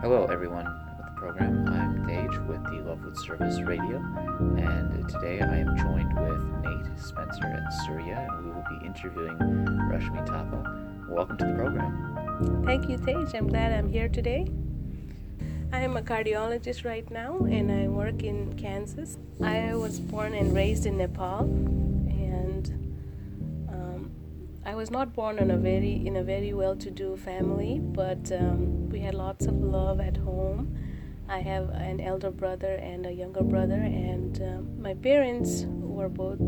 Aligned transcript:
Hello, 0.00 0.26
everyone 0.26 0.64
with 0.96 1.06
the 1.06 1.12
program. 1.16 1.66
I'm 1.66 2.06
Tej 2.06 2.28
with 2.46 2.62
the 2.62 2.88
Lovewood 2.88 3.18
Service 3.18 3.60
Radio, 3.62 3.96
and 4.56 5.08
today 5.08 5.40
I 5.40 5.58
am 5.58 5.76
joined 5.76 6.14
with 6.20 6.40
Nate, 6.62 7.00
Spencer, 7.00 7.44
and 7.44 7.72
Surya, 7.84 8.28
and 8.30 8.44
we 8.44 8.52
will 8.52 8.64
be 8.78 8.86
interviewing 8.86 9.36
Rashmi 9.90 10.24
Thapar. 10.24 11.08
Welcome 11.08 11.36
to 11.38 11.46
the 11.46 11.52
program. 11.54 12.62
Thank 12.64 12.88
you, 12.88 12.96
Tej. 12.98 13.36
I'm 13.36 13.48
glad 13.48 13.72
I'm 13.72 13.88
here 13.90 14.08
today. 14.08 14.46
I 15.72 15.80
am 15.80 15.96
a 15.96 16.02
cardiologist 16.02 16.84
right 16.84 17.10
now, 17.10 17.38
and 17.50 17.72
I 17.72 17.88
work 17.88 18.22
in 18.22 18.54
Kansas. 18.56 19.18
I 19.42 19.74
was 19.74 19.98
born 19.98 20.32
and 20.32 20.54
raised 20.54 20.86
in 20.86 20.96
Nepal, 20.98 21.42
I 24.68 24.74
was 24.74 24.90
not 24.90 25.14
born 25.14 25.38
in 25.38 25.50
a 25.50 25.56
very 25.56 26.06
in 26.06 26.16
a 26.16 26.22
very 26.22 26.52
well-to-do 26.52 27.16
family, 27.16 27.78
but 27.78 28.30
um, 28.32 28.90
we 28.90 29.00
had 29.00 29.14
lots 29.14 29.46
of 29.46 29.54
love 29.54 29.98
at 29.98 30.18
home. 30.18 30.76
I 31.26 31.40
have 31.40 31.70
an 31.70 32.00
elder 32.00 32.30
brother 32.30 32.74
and 32.74 33.06
a 33.06 33.10
younger 33.10 33.42
brother, 33.42 33.80
and 33.80 34.42
um, 34.42 34.82
my 34.82 34.92
parents 34.92 35.64
were 35.66 36.10
both 36.10 36.38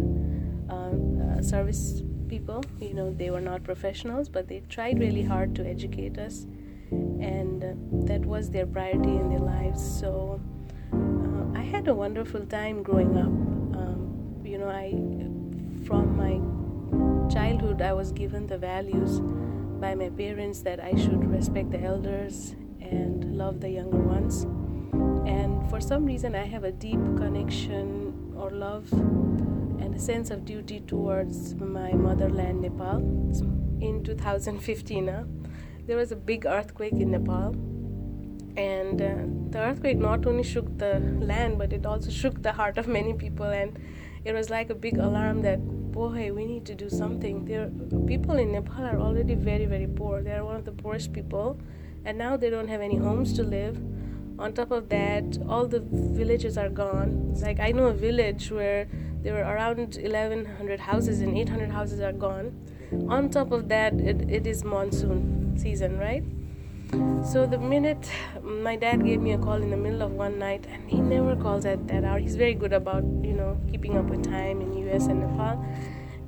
um, 0.68 1.22
uh, 1.22 1.40
service 1.40 2.02
people. 2.28 2.62
You 2.78 2.92
know, 2.92 3.10
they 3.10 3.30
were 3.30 3.40
not 3.40 3.64
professionals, 3.64 4.28
but 4.28 4.48
they 4.48 4.60
tried 4.68 4.98
really 4.98 5.22
hard 5.22 5.54
to 5.56 5.66
educate 5.66 6.18
us, 6.18 6.44
and 6.90 7.64
uh, 7.64 7.72
that 8.06 8.26
was 8.26 8.50
their 8.50 8.66
priority 8.66 9.16
in 9.16 9.30
their 9.30 9.46
lives. 9.56 9.80
So 9.98 10.38
uh, 10.92 11.58
I 11.58 11.62
had 11.62 11.88
a 11.88 11.94
wonderful 11.94 12.44
time 12.44 12.82
growing 12.82 13.16
up. 13.16 13.32
Um, 13.80 14.42
you 14.44 14.58
know, 14.58 14.68
I 14.68 14.90
from 15.86 16.18
my 16.18 16.49
childhood 17.30 17.80
I 17.80 17.92
was 17.92 18.10
given 18.10 18.46
the 18.48 18.58
values 18.58 19.20
by 19.80 19.94
my 19.94 20.10
parents 20.10 20.62
that 20.62 20.80
I 20.80 20.96
should 20.96 21.24
respect 21.30 21.70
the 21.70 21.80
elders 21.80 22.56
and 22.80 23.38
love 23.38 23.60
the 23.60 23.70
younger 23.70 23.98
ones. 23.98 24.42
And 25.28 25.68
for 25.70 25.80
some 25.80 26.04
reason, 26.04 26.34
I 26.34 26.44
have 26.44 26.64
a 26.64 26.72
deep 26.72 27.00
connection 27.16 28.34
or 28.36 28.50
love 28.50 28.92
and 28.92 29.94
a 29.94 29.98
sense 29.98 30.30
of 30.30 30.44
duty 30.44 30.80
towards 30.80 31.54
my 31.54 31.92
motherland, 31.92 32.62
Nepal. 32.62 32.98
In 33.80 34.02
2015, 34.04 35.08
uh, 35.08 35.24
there 35.86 35.96
was 35.96 36.10
a 36.10 36.16
big 36.16 36.46
earthquake 36.46 36.94
in 36.94 37.12
Nepal. 37.12 37.54
And 38.56 39.00
uh, 39.00 39.14
the 39.50 39.60
earthquake 39.60 39.98
not 39.98 40.26
only 40.26 40.42
shook 40.42 40.78
the 40.78 40.98
land, 41.20 41.58
but 41.58 41.72
it 41.72 41.86
also 41.86 42.10
shook 42.10 42.42
the 42.42 42.52
heart 42.52 42.76
of 42.76 42.88
many 42.88 43.14
people. 43.14 43.46
And 43.46 43.78
it 44.24 44.32
was 44.32 44.50
like 44.50 44.68
a 44.70 44.74
big 44.74 44.98
alarm 44.98 45.42
that, 45.42 45.60
boy, 45.92 46.32
we 46.32 46.44
need 46.44 46.64
to 46.66 46.74
do 46.74 46.88
something. 46.88 47.44
There, 47.44 47.70
people 48.06 48.36
in 48.36 48.52
Nepal 48.52 48.84
are 48.84 48.98
already 48.98 49.34
very, 49.34 49.66
very 49.66 49.86
poor. 49.86 50.22
They 50.22 50.32
are 50.32 50.44
one 50.44 50.56
of 50.56 50.64
the 50.64 50.72
poorest 50.72 51.12
people. 51.12 51.58
And 52.04 52.16
now 52.16 52.36
they 52.36 52.50
don't 52.50 52.68
have 52.68 52.80
any 52.80 52.96
homes 52.96 53.32
to 53.34 53.42
live 53.42 53.78
on 54.40 54.54
top 54.54 54.70
of 54.70 54.88
that 54.88 55.38
all 55.48 55.66
the 55.66 55.80
villages 55.80 56.56
are 56.56 56.70
gone 56.70 57.34
like 57.42 57.60
i 57.60 57.70
know 57.70 57.88
a 57.88 57.92
village 57.92 58.50
where 58.50 58.88
there 59.22 59.34
were 59.34 59.40
around 59.40 59.76
1100 59.76 60.80
houses 60.80 61.20
and 61.20 61.36
800 61.36 61.70
houses 61.70 62.00
are 62.00 62.12
gone 62.12 62.50
on 63.08 63.28
top 63.28 63.52
of 63.52 63.68
that 63.68 63.92
it, 64.00 64.30
it 64.30 64.46
is 64.46 64.64
monsoon 64.64 65.54
season 65.58 65.98
right 65.98 66.24
so 67.24 67.46
the 67.46 67.58
minute 67.58 68.10
my 68.42 68.76
dad 68.76 69.04
gave 69.04 69.20
me 69.20 69.32
a 69.32 69.38
call 69.38 69.62
in 69.62 69.70
the 69.70 69.76
middle 69.76 70.02
of 70.02 70.12
one 70.12 70.38
night 70.38 70.66
and 70.72 70.90
he 70.90 71.00
never 71.00 71.36
calls 71.36 71.64
at 71.64 71.86
that 71.86 72.04
hour 72.04 72.18
he's 72.18 72.36
very 72.36 72.54
good 72.54 72.72
about 72.72 73.04
you 73.22 73.32
know 73.32 73.60
keeping 73.70 73.96
up 73.96 74.06
with 74.06 74.24
time 74.24 74.60
in 74.60 74.88
us 74.88 75.06
and 75.06 75.20
nepal 75.20 75.64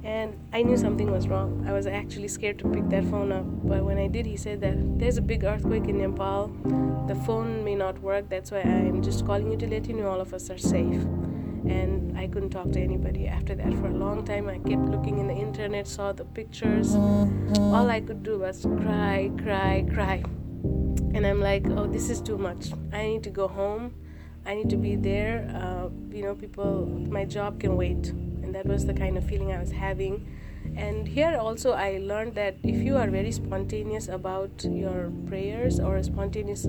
and 0.05 0.37
I 0.53 0.63
knew 0.63 0.77
something 0.77 1.11
was 1.13 1.29
wrong. 1.29 1.65
I 1.67 1.73
was 1.73 1.87
actually 1.87 2.27
scared 2.27 2.59
to 2.59 2.69
pick 2.69 2.89
that 2.89 3.05
phone 3.05 3.31
up, 3.31 3.45
but 3.65 3.85
when 3.85 3.99
I 3.99 4.09
did, 4.09 4.27
he 4.27 4.37
said 4.37 4.61
that 4.63 4.99
there's 4.99 5.17
a 5.17 5.23
big 5.23 5.45
earthquake 5.45 5.87
in 5.87 5.99
Nepal. 5.99 6.49
The 7.07 7.15
phone 7.15 7.63
may 7.63 7.77
not 7.77 8.01
work, 8.01 8.29
that's 8.29 8.51
why 8.51 8.63
I'm 8.63 9.01
just 9.01 9.25
calling 9.25 9.53
you 9.53 9.57
to 9.59 9.67
let 9.69 9.87
you 9.87 9.95
know 9.95 10.09
all 10.09 10.21
of 10.21 10.35
us 10.35 10.51
are 10.51 10.59
safe. 10.59 11.03
And 11.65 12.19
I 12.19 12.27
couldn't 12.27 12.51
talk 12.51 12.73
to 12.73 12.81
anybody 12.81 13.29
after 13.29 13.55
that 13.55 13.73
for 13.75 13.87
a 13.87 13.95
long 13.95 14.25
time. 14.25 14.49
I 14.49 14.59
kept 14.59 14.87
looking 14.87 15.19
in 15.19 15.29
the 15.29 15.35
internet, 15.35 15.87
saw 15.87 16.11
the 16.13 16.25
pictures. 16.25 16.97
All 16.97 17.89
I 17.89 18.01
could 18.01 18.25
do 18.25 18.41
was 18.41 18.63
cry, 18.63 19.31
cry, 19.39 19.87
cry. 19.93 20.25
And 21.15 21.27
I'm 21.27 21.41
like, 21.41 21.67
oh, 21.69 21.87
this 21.87 22.09
is 22.11 22.21
too 22.21 22.39
much. 22.39 22.73
I 22.93 23.07
need 23.07 23.23
to 23.25 23.31
go 23.31 23.49
home. 23.49 23.95
I 24.47 24.55
need 24.55 24.71
to 24.71 24.77
be 24.77 24.97
there. 24.97 25.49
Uh, 25.55 25.89
you 26.15 26.23
know, 26.23 26.35
people, 26.35 26.87
my 26.87 27.25
job 27.25 27.61
can 27.61 27.77
wait 27.77 28.13
And 28.43 28.55
that 28.55 28.67
was 28.67 28.85
the 28.85 28.93
kind 28.93 29.17
of 29.17 29.25
feeling 29.25 29.53
I 29.53 29.59
was 29.59 29.73
having. 29.73 30.27
And 30.77 31.09
here 31.09 31.37
also, 31.37 31.73
I 31.73 31.99
learned 31.99 32.35
that 32.35 32.57
if 32.63 32.77
you 32.83 32.97
are 32.99 33.09
very 33.09 33.33
spontaneous 33.33 34.09
about 34.09 34.65
your 34.65 35.11
prayers 35.27 35.81
or 35.81 36.03
spontaneous 36.03 36.67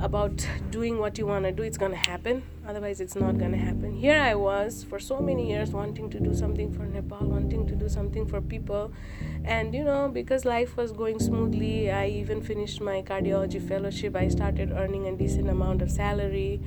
about 0.00 0.46
doing 0.70 0.98
what 0.98 1.18
you 1.18 1.26
want 1.26 1.44
to 1.44 1.52
do, 1.52 1.62
it's 1.62 1.78
going 1.78 1.92
to 1.92 2.10
happen. 2.10 2.42
Otherwise, 2.66 3.00
it's 3.00 3.16
not 3.16 3.38
going 3.38 3.52
to 3.52 3.58
happen. 3.58 3.94
Here 3.94 4.20
I 4.20 4.34
was 4.34 4.84
for 4.84 5.00
so 5.00 5.18
many 5.20 5.48
years 5.48 5.70
wanting 5.70 6.10
to 6.10 6.20
do 6.20 6.34
something 6.34 6.72
for 6.72 6.84
Nepal, 6.84 7.26
wanting 7.26 7.66
to 7.68 7.74
do 7.74 7.88
something 7.88 8.26
for 8.26 8.40
people. 8.40 8.92
And 9.44 9.74
you 9.74 9.84
know, 9.84 10.08
because 10.08 10.44
life 10.44 10.76
was 10.76 10.92
going 10.92 11.18
smoothly, 11.20 11.90
I 11.90 12.08
even 12.08 12.42
finished 12.42 12.80
my 12.80 13.02
cardiology 13.02 13.66
fellowship. 13.66 14.14
I 14.16 14.28
started 14.28 14.72
earning 14.72 15.06
a 15.06 15.16
decent 15.16 15.48
amount 15.48 15.82
of 15.82 15.90
salary 15.90 16.60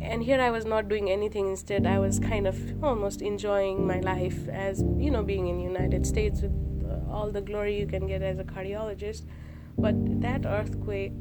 and 0.00 0.22
here 0.22 0.40
I 0.40 0.50
was 0.50 0.64
not 0.64 0.88
doing 0.88 1.10
anything. 1.10 1.48
Instead, 1.48 1.86
I 1.86 1.98
was 1.98 2.18
kind 2.18 2.46
of 2.46 2.84
almost 2.84 3.22
enjoying 3.22 3.86
my 3.86 4.00
life 4.00 4.48
as 4.48 4.82
you 4.98 5.10
know, 5.10 5.22
being 5.22 5.48
in 5.48 5.60
United 5.60 6.06
States 6.06 6.42
with 6.42 6.52
uh, 6.88 7.10
all 7.10 7.30
the 7.30 7.40
glory 7.40 7.78
you 7.78 7.86
can 7.86 8.06
get 8.06 8.22
as 8.22 8.38
a 8.38 8.44
cardiologist. 8.44 9.24
But 9.78 9.94
that 10.20 10.46
earthquake 10.46 11.12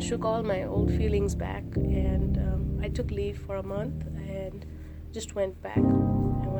shook 0.00 0.24
all 0.24 0.42
my 0.42 0.64
old 0.64 0.90
feelings 0.90 1.34
back, 1.34 1.64
and 1.76 2.36
um, 2.36 2.80
I 2.82 2.88
took 2.88 3.10
leave 3.10 3.38
for 3.38 3.56
a 3.56 3.62
month 3.62 4.06
and 4.28 4.64
just 5.12 5.34
went 5.34 5.60
back. 5.62 5.82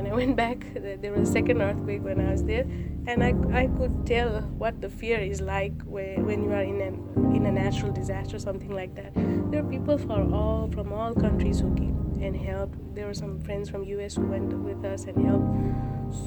When 0.05 0.13
I 0.13 0.17
went 0.17 0.37
back, 0.37 0.67
there 0.75 1.13
was 1.13 1.31
a 1.31 1.33
second 1.33 1.63
earthquake 1.63 2.05
when 2.05 2.21
I 2.21 2.31
was 2.31 2.45
there, 2.45 2.67
and 3.07 3.25
I, 3.25 3.33
I 3.59 3.69
could 3.69 4.07
tell 4.07 4.43
what 4.43 4.83
the 4.83 4.91
fear 4.91 5.19
is 5.19 5.41
like 5.41 5.73
when 5.85 6.45
you 6.45 6.53
are 6.53 6.63
in 6.63 6.83
an 6.83 7.35
in 7.35 7.47
a 7.47 7.51
natural 7.51 7.91
disaster, 7.91 8.39
something 8.39 8.71
like 8.71 8.95
that. 8.97 9.15
There 9.15 9.63
were 9.63 9.71
people 9.71 9.97
from 9.97 10.35
all 10.35 10.71
from 10.73 10.93
all 10.93 11.15
countries 11.15 11.59
who 11.59 11.75
came 11.75 12.19
and 12.21 12.37
helped. 12.37 12.77
There 12.95 13.07
were 13.07 13.15
some 13.15 13.41
friends 13.41 13.71
from 13.71 13.85
US 13.85 14.17
who 14.17 14.27
went 14.27 14.53
with 14.53 14.85
us 14.85 15.05
and 15.05 15.25
helped. 15.25 15.49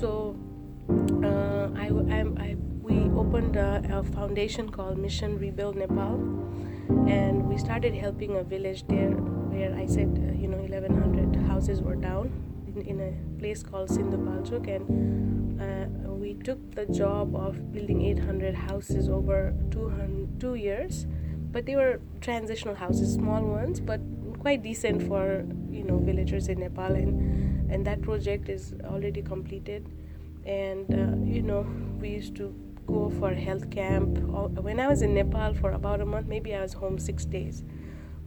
So 0.01 0.35
uh, 1.23 1.69
I, 1.77 1.93
I, 2.17 2.21
I, 2.45 2.55
we 2.81 2.97
opened 3.15 3.57
a, 3.57 3.83
a 3.91 4.03
foundation 4.03 4.69
called 4.69 4.97
Mission 4.97 5.37
Rebuild 5.37 5.75
Nepal, 5.75 6.15
and 7.05 7.47
we 7.47 7.59
started 7.59 7.93
helping 7.93 8.37
a 8.37 8.43
village 8.43 8.87
there 8.87 9.11
where 9.11 9.75
I 9.75 9.85
said, 9.85 10.17
uh, 10.17 10.33
you 10.33 10.47
know, 10.47 10.57
1100 10.57 11.45
houses 11.45 11.79
were 11.79 11.95
down 11.95 12.46
in, 12.81 12.99
a 13.01 13.39
place 13.39 13.63
called 13.63 13.89
Sindhupalchok, 13.89 14.67
and 14.67 15.61
uh, 15.61 16.11
we 16.11 16.33
took 16.35 16.59
the 16.75 16.85
job 16.85 17.35
of 17.35 17.71
building 17.71 18.01
800 18.01 18.55
houses 18.55 19.09
over 19.09 19.53
200, 19.71 20.39
two 20.39 20.55
years. 20.55 21.07
But 21.51 21.65
they 21.65 21.75
were 21.75 22.01
transitional 22.21 22.75
houses, 22.75 23.13
small 23.13 23.41
ones, 23.41 23.79
but 23.79 24.01
quite 24.39 24.61
decent 24.63 25.01
for 25.07 25.45
you 25.71 25.83
know 25.83 25.97
villagers 25.97 26.47
in 26.47 26.59
Nepal, 26.59 26.93
and 26.93 27.71
and 27.71 27.85
that 27.85 28.01
project 28.01 28.49
is 28.49 28.73
already 28.85 29.21
completed. 29.21 29.85
And 30.45 30.93
uh, 30.93 31.25
you 31.25 31.41
know, 31.41 31.65
we 31.99 32.09
used 32.09 32.35
to 32.35 32.53
go 32.85 33.09
for 33.19 33.33
health 33.33 33.69
camp. 33.69 34.17
When 34.59 34.79
I 34.79 34.87
was 34.87 35.01
in 35.01 35.13
Nepal 35.13 35.53
for 35.53 35.71
about 35.71 36.01
a 36.01 36.05
month, 36.05 36.27
maybe 36.27 36.55
I 36.55 36.61
was 36.61 36.73
home 36.73 36.97
six 36.99 37.25
days 37.25 37.63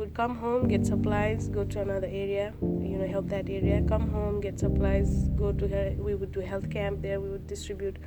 would 0.00 0.14
come 0.14 0.34
home, 0.34 0.66
get 0.66 0.86
supplies, 0.86 1.48
go 1.48 1.62
to 1.62 1.80
another 1.82 2.06
area, 2.06 2.54
you 2.62 2.96
know, 2.96 3.06
help 3.06 3.28
that 3.28 3.50
area, 3.50 3.82
come 3.86 4.08
home, 4.08 4.40
get 4.40 4.58
supplies, 4.58 5.28
go 5.36 5.52
to 5.52 5.68
her. 5.68 5.94
We 5.98 6.14
would 6.14 6.32
do 6.32 6.40
health 6.40 6.70
camp 6.70 7.02
there. 7.02 7.20
We 7.20 7.28
would 7.28 7.46
distribute 7.46 7.98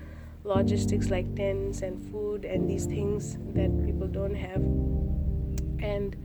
logistics 0.44 1.12
like 1.12 1.36
tents 1.36 1.84
and 1.84 2.04
food 2.12 2.46
and 2.46 2.68
these 2.68 2.86
things 2.86 3.38
that 3.54 3.72
people 3.86 4.08
don't 4.08 4.34
have. 4.34 4.64
And 5.92 6.18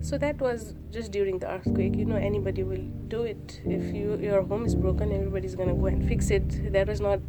so 0.00 0.16
that 0.16 0.40
was 0.40 0.74
just 0.90 1.12
during 1.12 1.38
the 1.38 1.50
earthquake. 1.50 1.96
You 1.96 2.06
know, 2.06 2.16
anybody 2.16 2.62
will 2.62 2.86
do 3.08 3.24
it. 3.24 3.60
If 3.66 3.94
you 3.94 4.16
your 4.16 4.42
home 4.42 4.64
is 4.64 4.74
broken, 4.74 5.12
everybody's 5.12 5.54
gonna 5.54 5.74
go 5.74 5.86
and 5.86 6.08
fix 6.08 6.30
it. 6.30 6.72
There 6.72 6.86
was 6.86 7.02
not, 7.02 7.20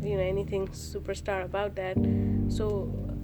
you 0.00 0.16
know, 0.16 0.22
anything 0.22 0.68
superstar 0.68 1.44
about 1.44 1.74
that. 1.74 1.96
So 2.46 2.68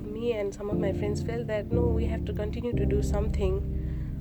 me 0.02 0.32
and 0.32 0.52
some 0.52 0.68
of 0.68 0.80
my 0.80 0.92
friends 0.92 1.22
felt 1.22 1.46
that 1.46 1.70
no, 1.70 1.82
we 1.82 2.06
have 2.06 2.24
to 2.24 2.32
continue 2.32 2.72
to 2.72 2.84
do 2.84 3.02
something 3.02 3.79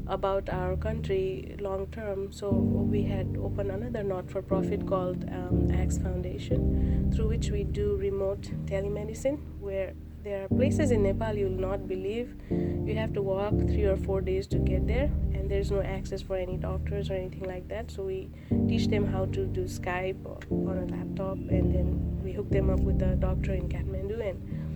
about 0.09 0.49
our 0.49 0.75
country 0.75 1.55
long 1.59 1.87
term. 1.87 2.31
So 2.31 2.49
we 2.49 3.03
had 3.03 3.37
opened 3.39 3.71
another 3.71 4.03
not-for-profit 4.03 4.87
called 4.87 5.23
um, 5.29 5.71
ASK 5.71 6.01
Foundation, 6.01 7.11
through 7.13 7.29
which 7.29 7.49
we 7.51 7.63
do 7.63 7.95
remote 7.95 8.49
telemedicine, 8.65 9.39
where 9.59 9.93
there 10.23 10.43
are 10.43 10.47
places 10.49 10.91
in 10.91 11.03
Nepal 11.03 11.33
you'll 11.33 11.51
not 11.51 11.87
believe. 11.87 12.35
You 12.49 12.95
have 12.95 13.13
to 13.13 13.21
walk 13.21 13.53
three 13.69 13.85
or 13.85 13.95
four 13.95 14.19
days 14.19 14.47
to 14.47 14.57
get 14.57 14.85
there, 14.87 15.09
and 15.33 15.49
there's 15.49 15.71
no 15.71 15.81
access 15.81 16.21
for 16.21 16.35
any 16.35 16.57
doctors 16.57 17.09
or 17.09 17.13
anything 17.13 17.45
like 17.45 17.67
that. 17.69 17.91
So 17.91 18.03
we 18.03 18.29
teach 18.67 18.87
them 18.87 19.05
how 19.05 19.25
to 19.25 19.45
do 19.45 19.63
Skype 19.65 20.25
on 20.51 20.77
a 20.77 20.85
laptop, 20.93 21.37
and 21.37 21.73
then 21.73 22.21
we 22.23 22.33
hook 22.33 22.49
them 22.49 22.69
up 22.69 22.79
with 22.79 23.01
a 23.01 23.15
doctor 23.15 23.53
in 23.53 23.69
Kathmandu 23.69 24.27
and 24.27 24.68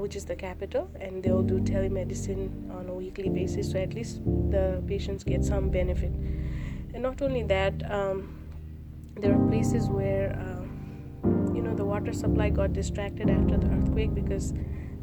which 0.00 0.16
is 0.16 0.24
the 0.24 0.36
capital, 0.36 0.90
and 1.00 1.22
they'll 1.22 1.42
do 1.42 1.60
telemedicine 1.60 2.70
on 2.74 2.88
a 2.88 2.94
weekly 2.94 3.28
basis, 3.28 3.70
so 3.72 3.78
at 3.78 3.94
least 3.94 4.20
the 4.50 4.82
patients 4.86 5.24
get 5.24 5.44
some 5.44 5.70
benefit. 5.70 6.12
And 6.94 7.02
not 7.02 7.22
only 7.22 7.42
that, 7.44 7.90
um, 7.90 8.38
there 9.16 9.34
are 9.34 9.48
places 9.48 9.88
where 9.88 10.32
um, 10.38 11.52
you 11.54 11.62
know 11.62 11.74
the 11.74 11.84
water 11.84 12.12
supply 12.12 12.50
got 12.50 12.72
distracted 12.72 13.30
after 13.30 13.56
the 13.56 13.68
earthquake 13.68 14.14
because 14.14 14.52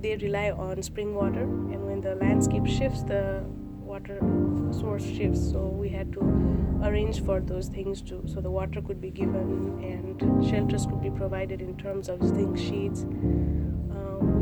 they 0.02 0.16
rely 0.18 0.52
on 0.52 0.82
spring 0.82 1.14
water, 1.16 1.44
and 1.44 1.86
when 1.86 2.02
the 2.02 2.16
landscape 2.16 2.66
shifts, 2.66 3.04
the 3.04 3.44
water 3.92 4.20
source 4.72 5.06
shifts. 5.06 5.52
So 5.52 5.68
we 5.68 5.90
had 5.90 6.14
to 6.14 6.22
arrange 6.84 7.24
for 7.24 7.40
those 7.40 7.68
things 7.68 8.02
too, 8.02 8.24
so 8.26 8.42
the 8.42 8.50
water 8.50 8.82
could 8.82 9.02
be 9.02 9.12
given 9.12 9.80
and 9.84 10.50
shelters 10.50 10.86
could 10.86 11.02
be 11.02 11.12
provided 11.12 11.62
in 11.62 11.78
terms 11.78 12.10
of 12.10 12.24
zinc 12.26 12.58
sheets. 12.58 13.06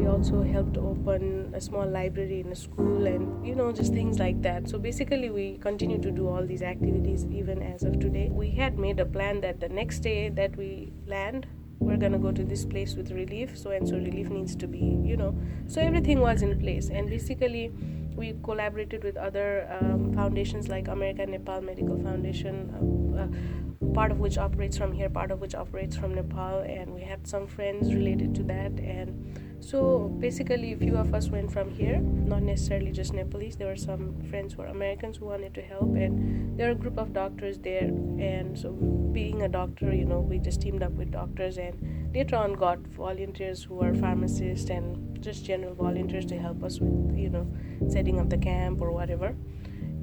Also 0.10 0.42
helped 0.44 0.78
open 0.78 1.54
a 1.56 1.62
small 1.62 1.88
library 1.88 2.40
in 2.42 2.52
a 2.52 2.56
school 2.56 3.06
and 3.06 3.46
you 3.46 3.56
know 3.56 3.72
just 3.72 3.94
things 3.94 4.20
like 4.20 4.42
that. 4.42 4.68
So 4.68 4.80
basically 4.80 5.30
we 5.30 5.58
continue 5.60 6.00
to 6.02 6.12
do 6.12 6.28
all 6.28 6.46
these 6.46 6.62
activities 6.62 7.26
even 7.32 7.62
as 7.62 7.84
of 7.84 8.00
today. 8.00 8.30
We 8.32 8.50
had 8.52 8.78
made 8.78 9.00
a 9.00 9.06
plan 9.06 9.42
that 9.42 9.60
the 9.60 9.70
next 9.70 10.00
day 10.00 10.30
that 10.30 10.58
we 10.58 10.92
land 11.08 11.48
we're 11.80 11.96
going 11.96 12.12
to 12.12 12.18
go 12.18 12.32
to 12.32 12.44
this 12.44 12.66
place 12.66 12.96
with 12.96 13.12
relief. 13.12 13.58
So 13.58 13.72
and 13.72 13.88
so 13.88 13.96
relief 13.96 14.30
needs 14.30 14.56
to 14.58 14.68
be 14.68 15.00
you 15.12 15.16
know 15.16 15.36
so 15.68 15.80
everything 15.82 16.20
was 16.20 16.42
in 16.42 16.60
place. 16.60 16.90
And 16.90 17.10
basically 17.10 17.72
we 18.16 18.36
collaborated 18.44 19.04
with 19.04 19.16
other 19.16 19.50
um, 19.80 20.12
foundations 20.14 20.68
like 20.68 20.90
america 20.90 21.26
nepal 21.26 21.62
medical 21.62 21.98
foundation 22.04 22.56
uh, 22.76 23.22
uh, 23.22 23.28
part 23.94 24.12
of 24.12 24.20
which 24.20 24.38
operates 24.38 24.78
from 24.78 24.92
here 24.92 25.10
part 25.10 25.32
of 25.32 25.40
which 25.40 25.56
operates 25.56 25.96
from 25.96 26.14
nepal. 26.16 26.60
And 26.60 26.94
we 26.94 27.02
had 27.02 27.28
some 27.28 27.48
friends 27.48 27.94
related 27.94 28.36
to 28.36 28.44
that. 28.44 28.72
And 28.80 29.49
so 29.60 30.10
basically, 30.20 30.74
a 30.74 30.78
few 30.78 30.96
of 30.96 31.14
us 31.14 31.30
went 31.30 31.52
from 31.52 31.70
here, 31.70 32.00
not 32.00 32.42
necessarily 32.44 32.92
just 32.92 33.14
Nepalese. 33.14 33.58
There 33.58 33.68
were 33.68 33.76
some 33.76 34.22
friends 34.30 34.54
who 34.54 34.62
were 34.62 34.68
Americans 34.68 35.18
who 35.18 35.26
wanted 35.26 35.54
to 35.56 35.62
help, 35.62 35.96
and 35.96 36.58
there 36.58 36.70
are 36.70 36.72
a 36.72 36.76
group 36.76 36.98
of 36.98 37.14
doctors 37.14 37.60
there. 37.60 37.84
And 37.84 38.58
so, 38.58 38.72
being 38.72 39.42
a 39.44 39.50
doctor, 39.50 39.94
you 39.94 40.06
know, 40.06 40.20
we 40.20 40.40
just 40.40 40.62
teamed 40.62 40.82
up 40.82 40.94
with 40.94 41.12
doctors, 41.12 41.58
and 41.58 42.14
later 42.14 42.38
on 42.38 42.54
got 42.54 42.80
volunteers 42.80 43.64
who 43.64 43.82
are 43.82 43.94
pharmacists 43.94 44.70
and 44.70 45.22
just 45.22 45.44
general 45.44 45.76
volunteers 45.76 46.26
to 46.28 46.38
help 46.38 46.64
us 46.64 46.80
with, 46.80 47.18
you 47.18 47.30
know, 47.30 47.46
setting 47.90 48.20
up 48.20 48.30
the 48.30 48.38
camp 48.38 48.82
or 48.82 48.92
whatever. 48.92 49.36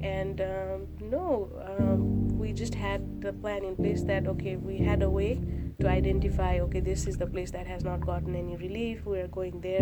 And 0.01 0.39
um, 0.41 0.87
no, 1.01 1.49
um, 1.79 2.37
we 2.37 2.53
just 2.53 2.75
had 2.75 3.21
the 3.21 3.33
plan 3.33 3.63
in 3.63 3.75
place 3.75 4.03
that 4.03 4.27
okay, 4.27 4.55
we 4.55 4.77
had 4.77 5.01
a 5.01 5.09
way 5.09 5.39
to 5.79 5.87
identify 5.87 6.59
okay 6.59 6.79
this 6.79 7.05
is 7.07 7.17
the 7.17 7.27
place 7.27 7.51
that 7.51 7.67
has 7.67 7.83
not 7.83 8.01
gotten 8.01 8.35
any 8.35 8.55
relief 8.55 9.05
we 9.05 9.19
are 9.19 9.27
going 9.27 9.59
there. 9.61 9.81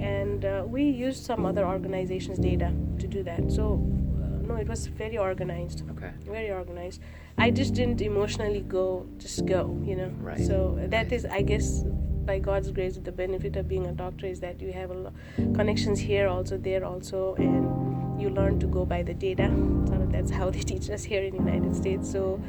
And 0.00 0.44
uh, 0.44 0.64
we 0.66 0.84
used 0.84 1.24
some 1.24 1.44
other 1.44 1.64
organizations 1.66 2.38
data 2.38 2.72
to 2.98 3.06
do 3.06 3.22
that. 3.24 3.52
So 3.52 3.74
uh, 3.74 4.46
no 4.48 4.54
it 4.56 4.66
was 4.68 4.86
very 4.86 5.18
organized. 5.18 5.82
Okay. 5.90 6.10
very 6.24 6.50
organized. 6.50 7.02
I 7.36 7.50
just 7.50 7.74
didn't 7.74 8.00
emotionally 8.00 8.60
go 8.60 9.06
just 9.18 9.44
go 9.44 9.78
you 9.84 9.96
know? 9.96 10.10
Right. 10.20 10.40
so 10.40 10.78
that 10.88 11.04
Right. 11.04 11.12
is 11.12 11.26
i 11.26 11.42
guess 11.42 11.84
by 12.24 12.38
god's 12.38 12.70
grace 12.72 12.96
the 12.96 13.12
benefit 13.12 13.56
of 13.56 13.68
being 13.68 13.86
a 13.86 13.92
doctor 13.92 14.26
is 14.26 14.40
that 14.40 14.60
you 14.60 14.72
have 14.72 14.90
a 14.90 14.94
lo- 14.94 15.12
connections 15.54 15.98
here 16.00 16.26
also 16.28 16.56
there 16.56 16.82
also 16.84 17.34
and 17.36 18.20
you 18.20 18.30
learn 18.30 18.58
to 18.58 18.66
go 18.66 18.86
by 18.86 19.02
the 19.02 19.12
data. 19.12 19.46
Sort 19.86 20.00
of 20.00 20.10
that's 20.10 20.30
how 20.30 20.48
they 20.48 20.60
teach 20.72 20.88
us 20.88 21.04
here 21.04 21.22
in 21.22 21.32
the 21.36 21.42
united 21.50 21.76
states. 21.76 22.10
So 22.10 22.40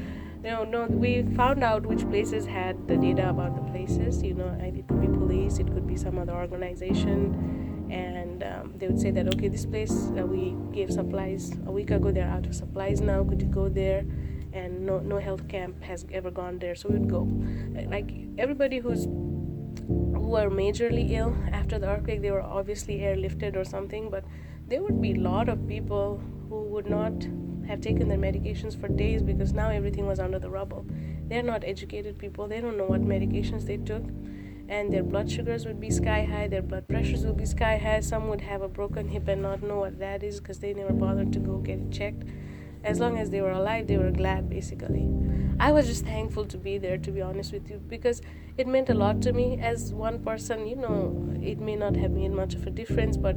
you 0.47 0.53
know, 0.53 0.63
no, 0.63 0.85
we 0.85 1.23
found 1.35 1.61
out 1.61 1.85
which 1.85 2.07
places 2.09 2.45
had 2.45 2.87
the 2.87 2.95
data 2.95 3.29
about 3.29 3.53
the 3.53 3.61
places. 3.69 4.23
You 4.23 4.33
know, 4.33 4.47
it 4.61 4.87
could 4.87 5.01
be 5.01 5.07
police, 5.07 5.57
it 5.57 5.67
could 5.73 5.85
be 5.85 5.97
some 5.97 6.17
other 6.17 6.31
organization, 6.31 7.89
and 7.91 8.43
um, 8.43 8.73
they 8.77 8.87
would 8.87 8.97
say 8.97 9.11
that 9.11 9.27
okay, 9.33 9.49
this 9.49 9.65
place 9.65 10.09
uh, 10.17 10.25
we 10.25 10.55
gave 10.71 10.89
supplies 10.89 11.51
a 11.65 11.71
week 11.71 11.91
ago. 11.91 12.11
They're 12.11 12.29
out 12.29 12.45
of 12.45 12.55
supplies 12.55 13.01
now. 13.01 13.25
Could 13.25 13.41
you 13.41 13.49
go 13.49 13.67
there? 13.67 14.05
And 14.53 14.85
no, 14.85 14.99
no 14.99 15.19
health 15.19 15.49
camp 15.49 15.83
has 15.83 16.05
ever 16.13 16.31
gone 16.31 16.59
there, 16.59 16.75
so 16.75 16.87
we'd 16.87 17.09
go. 17.09 17.27
Like 17.95 18.13
everybody 18.37 18.79
who's 18.79 19.03
who 19.03 20.29
were 20.35 20.49
majorly 20.49 21.11
ill 21.11 21.35
after 21.51 21.77
the 21.77 21.89
earthquake, 21.89 22.21
they 22.21 22.31
were 22.31 22.41
obviously 22.41 22.99
airlifted 22.99 23.57
or 23.57 23.65
something, 23.65 24.09
but 24.09 24.23
there 24.65 24.81
would 24.81 25.01
be 25.01 25.11
a 25.11 25.19
lot 25.19 25.49
of 25.49 25.67
people 25.67 26.21
who 26.47 26.61
would 26.61 26.89
not 26.89 27.27
have 27.67 27.81
taken 27.81 28.07
their 28.07 28.17
medications 28.17 28.79
for 28.79 28.87
days 28.87 29.21
because 29.21 29.53
now 29.53 29.69
everything 29.69 30.07
was 30.07 30.19
under 30.19 30.39
the 30.39 30.49
rubble. 30.49 30.85
They're 31.27 31.43
not 31.43 31.63
educated 31.63 32.17
people, 32.17 32.47
they 32.47 32.61
don't 32.61 32.77
know 32.77 32.85
what 32.85 33.01
medications 33.01 33.65
they 33.65 33.77
took, 33.77 34.03
and 34.69 34.91
their 34.91 35.03
blood 35.03 35.29
sugars 35.31 35.65
would 35.65 35.79
be 35.79 35.89
sky 35.89 36.23
high, 36.23 36.47
their 36.47 36.61
blood 36.61 36.87
pressures 36.87 37.25
would 37.25 37.37
be 37.37 37.45
sky 37.45 37.77
high. 37.77 38.01
Some 38.01 38.27
would 38.29 38.41
have 38.41 38.61
a 38.61 38.67
broken 38.67 39.07
hip 39.07 39.27
and 39.27 39.41
not 39.41 39.63
know 39.63 39.79
what 39.79 39.99
that 39.99 40.23
is 40.23 40.39
because 40.39 40.59
they 40.59 40.73
never 40.73 40.93
bothered 40.93 41.31
to 41.33 41.39
go 41.39 41.57
get 41.57 41.79
it 41.79 41.91
checked. 41.91 42.23
As 42.83 42.99
long 42.99 43.17
as 43.17 43.29
they 43.29 43.41
were 43.41 43.51
alive, 43.51 43.87
they 43.87 43.97
were 43.97 44.11
glad 44.11 44.49
basically. 44.49 45.07
I 45.59 45.71
was 45.71 45.87
just 45.87 46.05
thankful 46.05 46.45
to 46.45 46.57
be 46.57 46.77
there, 46.77 46.97
to 46.99 47.11
be 47.11 47.21
honest 47.21 47.51
with 47.51 47.69
you, 47.69 47.81
because 47.87 48.21
it 48.57 48.67
meant 48.67 48.89
a 48.89 48.93
lot 48.93 49.21
to 49.23 49.33
me 49.33 49.59
as 49.59 49.91
one 49.91 50.23
person. 50.23 50.67
You 50.67 50.75
know, 50.75 51.33
it 51.41 51.59
may 51.59 51.75
not 51.75 51.95
have 51.95 52.11
made 52.11 52.31
much 52.31 52.53
of 52.53 52.67
a 52.67 52.69
difference, 52.69 53.17
but 53.17 53.35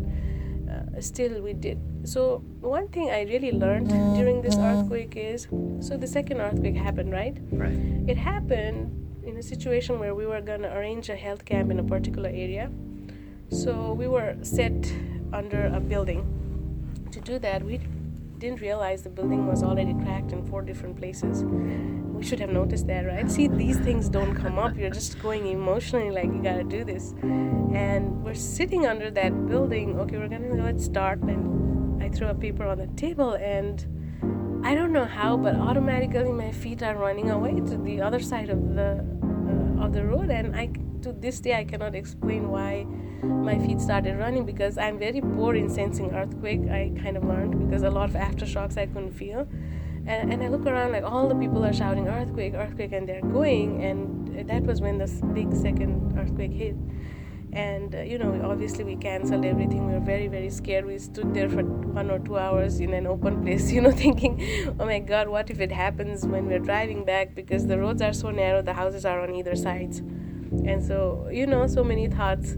still 0.99 1.41
we 1.41 1.53
did. 1.53 1.79
So, 2.05 2.43
one 2.61 2.89
thing 2.89 3.11
I 3.11 3.23
really 3.23 3.53
learned 3.53 3.89
during 4.17 4.43
this 4.43 4.57
earthquake 4.57 5.15
is 5.17 5.47
so 5.81 5.97
the 5.97 6.07
second 6.07 6.41
earthquake 6.41 6.77
happened, 6.77 7.13
right? 7.13 7.37
Right. 7.53 7.79
It 8.09 8.17
happened 8.17 8.97
in 9.25 9.37
a 9.37 9.43
situation 9.43 9.99
where 9.99 10.15
we 10.15 10.27
were 10.27 10.41
going 10.41 10.63
to 10.63 10.77
arrange 10.77 11.09
a 11.09 11.17
health 11.17 11.45
camp 11.45 11.71
in 11.71 11.79
a 11.79 11.85
particular 11.85 12.29
area. 12.29 12.71
So, 13.51 13.93
we 13.93 14.09
were 14.09 14.37
set 14.43 14.93
under 15.33 15.67
a 15.75 15.81
building. 15.81 16.27
To 17.13 17.21
do 17.21 17.39
that, 17.39 17.65
we 17.65 17.81
didn't 18.41 18.63
realize 18.63 19.03
the 19.03 19.11
building 19.11 19.47
was 19.47 19.63
already 19.63 19.93
cracked 20.03 20.33
in 20.33 20.43
four 20.47 20.63
different 20.63 20.97
places. 20.97 21.45
We 21.45 22.25
should 22.25 22.41
have 22.41 22.51
noticed 22.51 22.87
that, 22.87 23.07
right? 23.07 23.31
See, 23.31 23.49
these 23.49 23.77
things 23.79 24.09
don't 24.09 24.35
come 24.35 24.59
up. 24.59 24.79
You're 24.79 24.97
just 25.03 25.21
going 25.21 25.47
emotionally 25.47 26.11
like 26.11 26.25
you 26.25 26.43
gotta 26.43 26.65
do 26.65 26.83
this. 26.83 27.15
And 27.23 28.25
we're 28.25 28.35
sitting 28.35 28.87
under 28.87 29.11
that 29.11 29.47
building. 29.47 30.01
Okay, 30.01 30.17
we're 30.17 30.29
gonna 30.29 30.65
let's 30.65 30.87
start. 30.87 31.21
And 31.21 32.03
I 32.03 32.09
throw 32.09 32.31
a 32.31 32.35
paper 32.35 32.65
on 32.65 32.79
the 32.79 32.87
table, 33.05 33.33
and 33.35 33.77
I 34.65 34.75
don't 34.75 34.93
know 34.93 35.05
how, 35.05 35.37
but 35.37 35.55
automatically 35.57 36.33
my 36.33 36.51
feet 36.51 36.83
are 36.83 36.97
running 36.97 37.31
away 37.31 37.55
to 37.61 37.77
the 37.77 38.01
other 38.01 38.21
side 38.21 38.49
of 38.49 38.75
the 38.75 39.05
uh, 39.23 39.85
of 39.85 39.93
the 39.93 40.05
road, 40.05 40.31
and 40.31 40.57
I 40.57 40.71
to 41.03 41.13
this 41.13 41.41
day 41.41 41.55
I 41.55 41.65
cannot 41.65 41.95
explain 41.95 42.51
why 42.51 42.85
my 43.23 43.59
feet 43.59 43.81
started 43.81 44.19
running 44.19 44.45
because 44.45 44.79
I'm 44.79 44.99
very 44.99 45.21
poor 45.21 45.55
in 45.55 45.69
sensing 45.69 46.15
earthquake. 46.15 46.63
I 46.69 46.93
kind 47.03 47.17
of 47.17 47.25
learned 47.25 47.59
because 47.59 47.83
a 47.83 47.91
lot 47.91 48.11
of 48.11 48.17
aftershocks 48.17 48.77
I 48.77 48.87
couldn't 48.87 49.13
feel. 49.13 49.49
And, 50.07 50.33
and 50.33 50.43
I 50.43 50.49
look 50.49 50.67
around 50.67 50.93
like 50.93 51.05
all 51.05 51.29
the 51.29 51.35
people 51.35 51.65
are 51.65 51.73
shouting 51.73 52.09
earthquake, 52.09 52.55
earthquake, 52.55 52.93
and 52.93 53.09
they're 53.09 53.21
going. 53.21 53.85
And 53.85 54.49
that 54.49 54.63
was 54.63 54.81
when 54.81 54.99
the 54.99 55.07
big 55.35 55.55
second 55.55 56.19
earthquake 56.19 56.53
hit. 56.53 56.77
And 57.53 57.95
uh, 57.95 58.03
you 58.03 58.17
know, 58.17 58.41
obviously 58.45 58.85
we 58.85 58.97
canceled 58.97 59.45
everything. 59.45 59.87
We 59.87 59.95
were 59.95 60.01
very, 60.01 60.29
very 60.29 60.51
scared. 60.51 60.87
We 60.87 60.99
stood 60.99 61.35
there 61.35 61.49
for 61.49 61.65
one 61.65 62.11
or 62.11 62.21
two 62.21 62.39
hours 62.39 62.79
in 62.79 62.95
an 62.95 63.07
open 63.07 63.43
place, 63.45 63.73
you 63.73 63.81
know, 63.81 63.91
thinking, 63.91 64.41
"Oh 64.79 64.87
my 64.87 65.01
God, 65.01 65.29
what 65.29 65.51
if 65.51 65.61
it 65.61 65.73
happens 65.73 66.25
when 66.25 66.47
we're 66.47 66.61
driving 66.61 67.05
back?" 67.05 67.35
Because 67.35 67.67
the 67.67 67.77
roads 67.77 68.03
are 68.03 68.13
so 68.13 68.31
narrow, 68.31 68.63
the 68.63 68.73
houses 68.73 69.05
are 69.05 69.21
on 69.21 69.35
either 69.35 69.57
sides, 69.57 70.01
and 70.65 70.85
so 70.85 71.29
you 71.33 71.47
know, 71.47 71.67
so 71.67 71.85
many 71.85 72.09
thoughts. 72.09 72.57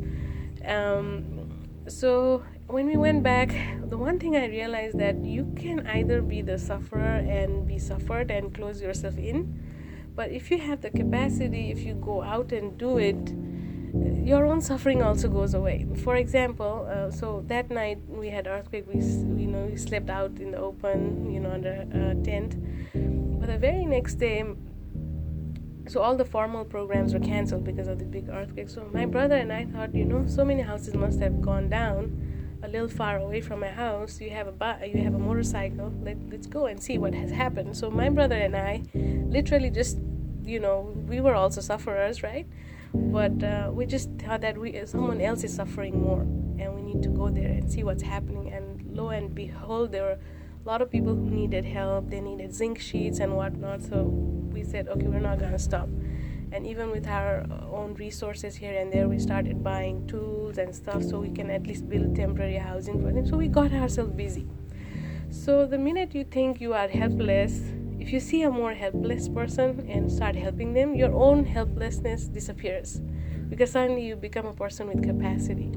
Um, 0.64 1.68
so 1.88 2.42
when 2.66 2.86
we 2.86 2.96
went 2.96 3.22
back, 3.22 3.50
the 3.88 3.98
one 3.98 4.18
thing 4.18 4.36
I 4.36 4.46
realized 4.46 4.98
that 4.98 5.24
you 5.24 5.52
can 5.56 5.86
either 5.86 6.22
be 6.22 6.42
the 6.42 6.58
sufferer 6.58 7.18
and 7.18 7.66
be 7.66 7.78
suffered 7.78 8.30
and 8.30 8.54
close 8.54 8.80
yourself 8.80 9.18
in, 9.18 9.62
but 10.14 10.30
if 10.30 10.50
you 10.50 10.58
have 10.58 10.80
the 10.80 10.90
capacity, 10.90 11.70
if 11.70 11.80
you 11.80 11.94
go 11.94 12.22
out 12.22 12.52
and 12.52 12.78
do 12.78 12.98
it, 12.98 13.34
your 14.24 14.46
own 14.46 14.60
suffering 14.60 15.02
also 15.02 15.28
goes 15.28 15.54
away. 15.54 15.86
For 16.02 16.16
example, 16.16 16.88
uh, 16.90 17.10
so 17.10 17.44
that 17.48 17.70
night 17.70 17.98
we 18.08 18.30
had 18.30 18.46
earthquake. 18.46 18.86
We 18.88 19.00
you 19.00 19.48
know 19.48 19.66
we 19.66 19.76
slept 19.76 20.08
out 20.08 20.38
in 20.38 20.52
the 20.52 20.58
open, 20.58 21.30
you 21.30 21.40
know, 21.40 21.50
under 21.50 21.86
a 21.92 22.14
tent. 22.24 22.56
But 22.94 23.48
the 23.48 23.58
very 23.58 23.84
next 23.84 24.14
day, 24.14 24.44
so 25.88 26.00
all 26.00 26.16
the 26.16 26.24
formal 26.24 26.64
programs 26.64 27.12
were 27.12 27.20
canceled 27.20 27.64
because 27.64 27.88
of 27.88 27.98
the 27.98 28.04
big 28.04 28.28
earthquake. 28.28 28.68
So 28.68 28.88
my 28.92 29.06
brother 29.06 29.36
and 29.36 29.52
I 29.52 29.64
thought, 29.66 29.94
you 29.94 30.04
know, 30.04 30.26
so 30.26 30.44
many 30.44 30.62
houses 30.62 30.94
must 30.94 31.20
have 31.20 31.40
gone 31.40 31.68
down 31.68 32.58
a 32.62 32.68
little 32.68 32.88
far 32.88 33.18
away 33.18 33.40
from 33.40 33.60
my 33.60 33.68
house. 33.68 34.20
You 34.20 34.30
have 34.30 34.46
a 34.46 34.86
you 34.86 35.02
have 35.02 35.14
a 35.14 35.18
motorcycle. 35.18 35.92
Let, 36.02 36.16
let's 36.30 36.46
go 36.46 36.66
and 36.66 36.80
see 36.82 36.98
what 36.98 37.14
has 37.14 37.30
happened. 37.30 37.76
So 37.76 37.90
my 37.90 38.08
brother 38.08 38.36
and 38.36 38.56
I, 38.56 38.82
literally 38.94 39.70
just, 39.70 39.98
you 40.44 40.60
know, 40.60 40.94
we 41.08 41.20
were 41.20 41.34
also 41.34 41.60
sufferers, 41.60 42.22
right? 42.22 42.46
But 42.94 43.42
uh, 43.42 43.70
we 43.72 43.86
just 43.86 44.10
thought 44.18 44.42
that 44.42 44.58
we 44.58 44.80
someone 44.86 45.20
else 45.20 45.44
is 45.44 45.54
suffering 45.54 46.00
more, 46.00 46.20
and 46.20 46.74
we 46.74 46.82
need 46.82 47.02
to 47.02 47.08
go 47.08 47.28
there 47.28 47.48
and 47.48 47.70
see 47.70 47.82
what's 47.82 48.02
happening. 48.02 48.52
And 48.52 48.96
lo 48.96 49.08
and 49.08 49.34
behold, 49.34 49.92
there 49.92 50.02
were 50.02 50.18
a 50.64 50.68
lot 50.68 50.82
of 50.82 50.90
people 50.90 51.14
who 51.14 51.28
needed 51.28 51.64
help. 51.64 52.10
They 52.10 52.20
needed 52.20 52.54
zinc 52.54 52.78
sheets 52.78 53.18
and 53.18 53.34
whatnot. 53.34 53.82
So 53.82 54.41
we 54.52 54.64
said, 54.64 54.88
okay, 54.88 55.06
we're 55.06 55.20
not 55.20 55.38
gonna 55.38 55.58
stop. 55.58 55.88
and 56.52 56.66
even 56.66 56.90
with 56.90 57.06
our 57.06 57.46
own 57.72 57.94
resources 57.94 58.54
here 58.54 58.78
and 58.78 58.92
there 58.92 59.08
we 59.08 59.18
started 59.18 59.64
buying 59.64 60.06
tools 60.06 60.58
and 60.58 60.74
stuff 60.74 61.02
so 61.02 61.18
we 61.18 61.30
can 61.30 61.50
at 61.50 61.66
least 61.66 61.88
build 61.88 62.14
temporary 62.14 62.56
housing 62.56 63.00
for 63.02 63.10
them. 63.10 63.26
So 63.26 63.36
we 63.38 63.48
got 63.48 63.72
ourselves 63.72 64.12
busy. 64.12 64.46
So 65.30 65.66
the 65.66 65.78
minute 65.78 66.14
you 66.14 66.24
think 66.24 66.60
you 66.60 66.74
are 66.74 66.88
helpless 66.88 67.60
if 67.98 68.12
you 68.12 68.20
see 68.20 68.42
a 68.42 68.50
more 68.50 68.74
helpless 68.74 69.28
person 69.28 69.88
and 69.88 70.10
start 70.12 70.34
helping 70.34 70.74
them 70.74 70.94
your 70.94 71.12
own 71.14 71.44
helplessness 71.44 72.24
disappears 72.26 73.00
because 73.48 73.70
suddenly 73.70 74.04
you 74.04 74.16
become 74.16 74.46
a 74.46 74.52
person 74.52 74.88
with 74.88 75.02
capacity. 75.02 75.72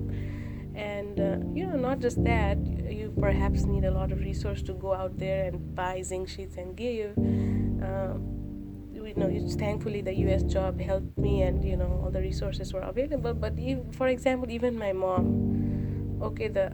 And 0.75 1.19
uh, 1.19 1.37
you 1.53 1.67
know 1.67 1.77
not 1.77 1.99
just 1.99 2.21
that 2.25 2.57
you 2.91 3.13
perhaps 3.17 3.63
need 3.63 3.85
a 3.85 3.91
lot 3.91 4.11
of 4.11 4.19
resource 4.19 4.61
to 4.63 4.73
go 4.73 4.93
out 4.93 5.17
there 5.17 5.45
and 5.45 5.73
buy 5.73 6.01
zinc 6.01 6.27
sheets 6.27 6.57
and 6.57 6.75
give 6.75 7.17
um, 7.17 8.34
you 9.05 9.15
know 9.15 9.27
it's 9.27 9.55
thankfully 9.55 10.01
the 10.01 10.13
us 10.13 10.43
job 10.43 10.79
helped 10.79 11.17
me 11.17 11.41
and 11.43 11.63
you 11.63 11.77
know 11.77 12.01
all 12.03 12.11
the 12.11 12.21
resources 12.21 12.73
were 12.73 12.81
available. 12.81 13.33
But 13.33 13.57
even, 13.59 13.91
for 13.91 14.07
example 14.07 14.49
even 14.51 14.77
my 14.77 14.93
mom 14.93 16.19
okay 16.21 16.47
the 16.47 16.71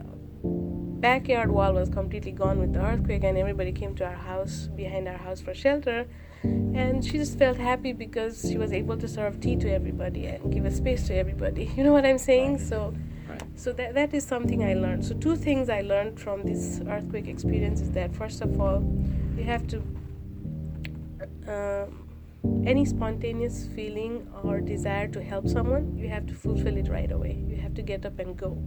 backyard 1.02 1.50
wall 1.50 1.72
was 1.72 1.88
completely 1.88 2.30
gone 2.30 2.58
with 2.60 2.72
the 2.72 2.80
earthquake 2.80 3.24
and 3.24 3.36
everybody 3.36 3.72
came 3.72 3.94
to 3.96 4.04
our 4.04 4.14
house 4.14 4.68
behind 4.76 5.08
our 5.08 5.16
house 5.16 5.40
for 5.40 5.52
shelter. 5.52 6.06
And 6.44 7.04
she 7.04 7.18
just 7.18 7.38
felt 7.38 7.56
happy 7.56 7.92
because 7.92 8.46
she 8.48 8.56
was 8.56 8.72
able 8.72 8.96
to 8.96 9.08
serve 9.08 9.40
tea 9.40 9.56
to 9.56 9.72
everybody 9.72 10.26
and 10.26 10.52
give 10.52 10.64
a 10.64 10.70
space 10.70 11.06
to 11.08 11.14
everybody. 11.14 11.70
You 11.76 11.84
know 11.84 11.92
what 11.92 12.06
i'm 12.06 12.18
saying? 12.18 12.58
So 12.58 12.94
so 13.56 13.72
that, 13.72 13.94
that 13.94 14.14
is 14.14 14.24
something 14.24 14.62
i 14.62 14.74
learned. 14.74 15.04
So 15.04 15.14
two 15.14 15.36
things 15.36 15.68
i 15.68 15.80
learned 15.80 16.20
from 16.20 16.44
this 16.44 16.80
earthquake 16.88 17.26
experience 17.26 17.80
is 17.80 17.90
that 17.92 18.14
first 18.14 18.40
of 18.40 18.60
all 18.60 18.78
you 19.36 19.44
have 19.44 19.66
to 19.68 19.82
uh, 21.48 21.86
any 22.64 22.84
spontaneous 22.84 23.68
feeling 23.74 24.28
or 24.42 24.60
desire 24.60 25.08
to 25.08 25.22
help 25.22 25.48
someone, 25.48 25.96
you 25.96 26.08
have 26.08 26.26
to 26.26 26.34
fulfill 26.34 26.76
it 26.76 26.88
right 26.88 27.10
away. 27.10 27.44
You 27.48 27.56
have 27.56 27.74
to 27.74 27.82
get 27.82 28.04
up 28.04 28.18
and 28.18 28.36
go. 28.36 28.58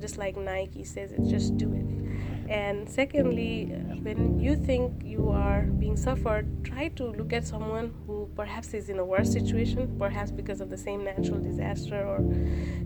Just 0.00 0.18
like 0.18 0.36
Nike 0.36 0.84
says, 0.84 1.12
it 1.12 1.24
just 1.24 1.56
do 1.56 1.72
it. 1.72 2.50
And 2.50 2.88
secondly, 2.88 3.66
when 4.02 4.38
you 4.38 4.54
think 4.54 5.02
you 5.02 5.30
are 5.30 5.62
being 5.62 5.96
suffered, 5.96 6.64
try 6.64 6.88
to 6.88 7.06
look 7.06 7.32
at 7.32 7.46
someone 7.46 7.92
who 8.06 8.30
perhaps 8.36 8.72
is 8.74 8.88
in 8.88 8.98
a 8.98 9.04
worse 9.04 9.32
situation, 9.32 9.96
perhaps 9.98 10.30
because 10.30 10.60
of 10.60 10.70
the 10.70 10.76
same 10.76 11.02
natural 11.02 11.40
disaster 11.40 12.06
or 12.06 12.20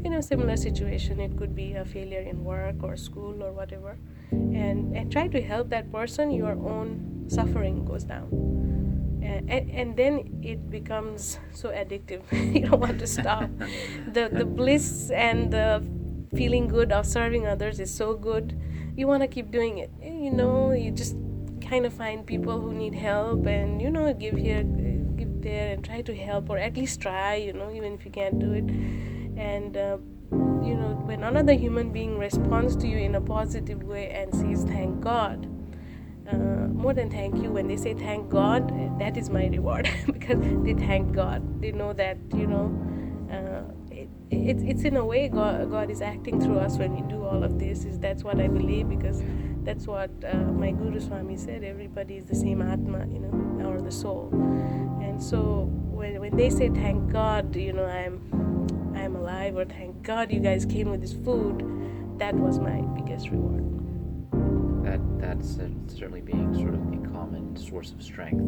you 0.03 0.11
know 0.11 0.21
similar 0.21 0.57
situation. 0.57 1.21
It 1.21 1.37
could 1.37 1.55
be 1.55 1.75
a 1.75 1.85
failure 1.85 2.21
in 2.21 2.43
work 2.45 2.83
or 2.83 2.97
school 2.97 3.43
or 3.43 3.53
whatever, 3.53 3.99
and 4.31 4.97
and 4.97 5.13
try 5.13 5.29
to 5.29 5.43
help 5.43 5.69
that 5.71 5.93
person. 5.93 6.31
Your 6.31 6.53
own 6.53 7.27
suffering 7.29 7.85
goes 7.85 8.05
down 8.05 8.51
and, 9.23 9.71
and 9.71 9.97
then 9.97 10.41
it 10.43 10.71
becomes 10.71 11.39
so 11.53 11.71
addictive. 11.71 12.23
You 12.55 12.69
don't 12.69 12.81
want 12.81 12.99
to 13.01 13.07
stop. 13.07 13.51
The 14.13 14.29
the 14.33 14.45
bliss 14.45 15.11
and 15.11 15.53
the 15.53 15.83
feeling 16.35 16.69
good 16.69 16.93
of 16.93 17.07
serving 17.07 17.47
others 17.47 17.81
is 17.81 17.93
so 17.93 18.15
good. 18.15 18.59
You 18.97 19.07
want 19.07 19.23
to 19.23 19.29
keep 19.29 19.51
doing 19.51 19.79
it. 19.79 19.91
You 20.03 20.31
know 20.31 20.73
you 20.73 20.91
just 20.91 21.17
kind 21.61 21.87
of 21.87 21.93
find 21.93 22.27
people 22.27 22.61
who 22.61 22.73
need 22.73 22.95
help 22.95 23.47
and 23.47 23.81
you 23.81 23.91
know 23.91 24.13
give 24.13 24.37
here 24.37 24.65
give 25.17 25.43
there 25.43 25.73
and 25.73 25.85
try 25.85 26.03
to 26.03 26.15
help 26.17 26.51
or 26.51 26.59
at 26.59 26.77
least 26.77 27.01
try 27.01 27.35
you 27.35 27.53
know 27.53 27.71
even 27.71 27.93
if 27.95 28.05
you 28.05 28.11
can't 28.11 28.39
do 28.39 28.53
it. 28.53 28.69
And 29.37 29.77
uh, 29.77 29.99
you 30.63 30.75
know 30.77 31.01
when 31.05 31.25
another 31.25 31.53
human 31.53 31.91
being 31.93 32.19
responds 32.19 32.77
to 32.77 32.87
you 32.87 32.99
in 32.99 33.15
a 33.15 33.21
positive 33.21 33.83
way 33.83 34.11
and 34.11 34.35
says 34.35 34.65
thank 34.65 35.01
god 35.01 35.50
uh, 36.31 36.69
more 36.69 36.95
than 36.95 37.11
thank 37.11 37.43
you. 37.43 37.51
When 37.51 37.69
they 37.69 37.77
say 37.77 37.95
thank 37.95 38.31
god 38.31 38.73
that 38.99 39.17
is 39.17 39.31
my 39.31 39.47
reward 39.47 39.89
because 40.07 40.39
they 40.65 40.75
thank 40.75 41.13
god. 41.13 41.61
They 41.61 41.73
know 41.73 41.93
that 41.95 42.19
you 42.35 42.47
know 42.47 42.67
uh, 43.31 43.63
it, 43.91 44.09
it, 44.31 44.57
it's 44.63 44.83
in 44.85 44.97
a 44.97 45.05
way 45.05 45.29
god, 45.29 45.71
god 45.71 45.91
is 45.91 46.01
acting 46.01 46.41
through 46.41 46.59
us 46.59 46.79
when 46.79 46.95
we 46.95 47.03
do 47.03 47.25
all 47.25 47.43
of 47.45 47.59
this 47.59 47.85
is 47.85 47.99
that's 47.99 48.25
what 48.25 48.41
i 48.41 48.49
believe 48.49 48.89
because 48.89 49.23
that's 49.63 49.87
what 49.87 50.11
uh, 50.25 50.37
my 50.37 50.71
guru 50.71 51.01
swami 51.01 51.37
said 51.37 51.63
everybody 51.63 52.17
is 52.17 52.25
the 52.25 52.35
same 52.35 52.63
atma 52.63 53.07
you 53.09 53.19
know 53.19 53.67
or 53.69 53.81
the 53.81 53.93
soul. 53.93 54.31
And 55.03 55.23
so 55.23 55.69
when, 55.91 56.21
when 56.21 56.37
they 56.37 56.51
say 56.51 56.69
thank 56.71 57.13
god 57.13 57.55
you 57.55 57.73
know 57.73 57.85
i'm 57.85 58.95
i'm 58.97 59.17
alive 59.17 59.57
or 59.57 59.65
thank 59.65 60.03
god 60.03 60.33
you 60.33 60.41
guys 60.41 60.65
came 60.65 60.91
with 60.91 61.01
this 61.01 61.13
food 61.13 61.63
that 62.19 62.35
was 62.35 62.59
my 62.59 62.81
biggest 62.99 63.29
reward 63.29 63.80
that's 65.31 65.59
uh, 65.59 65.69
certainly 65.87 66.21
being 66.21 66.53
sort 66.59 66.75
of 66.75 66.81
a 66.81 67.09
common 67.13 67.57
source 67.57 67.93
of 67.93 68.03
strength. 68.03 68.43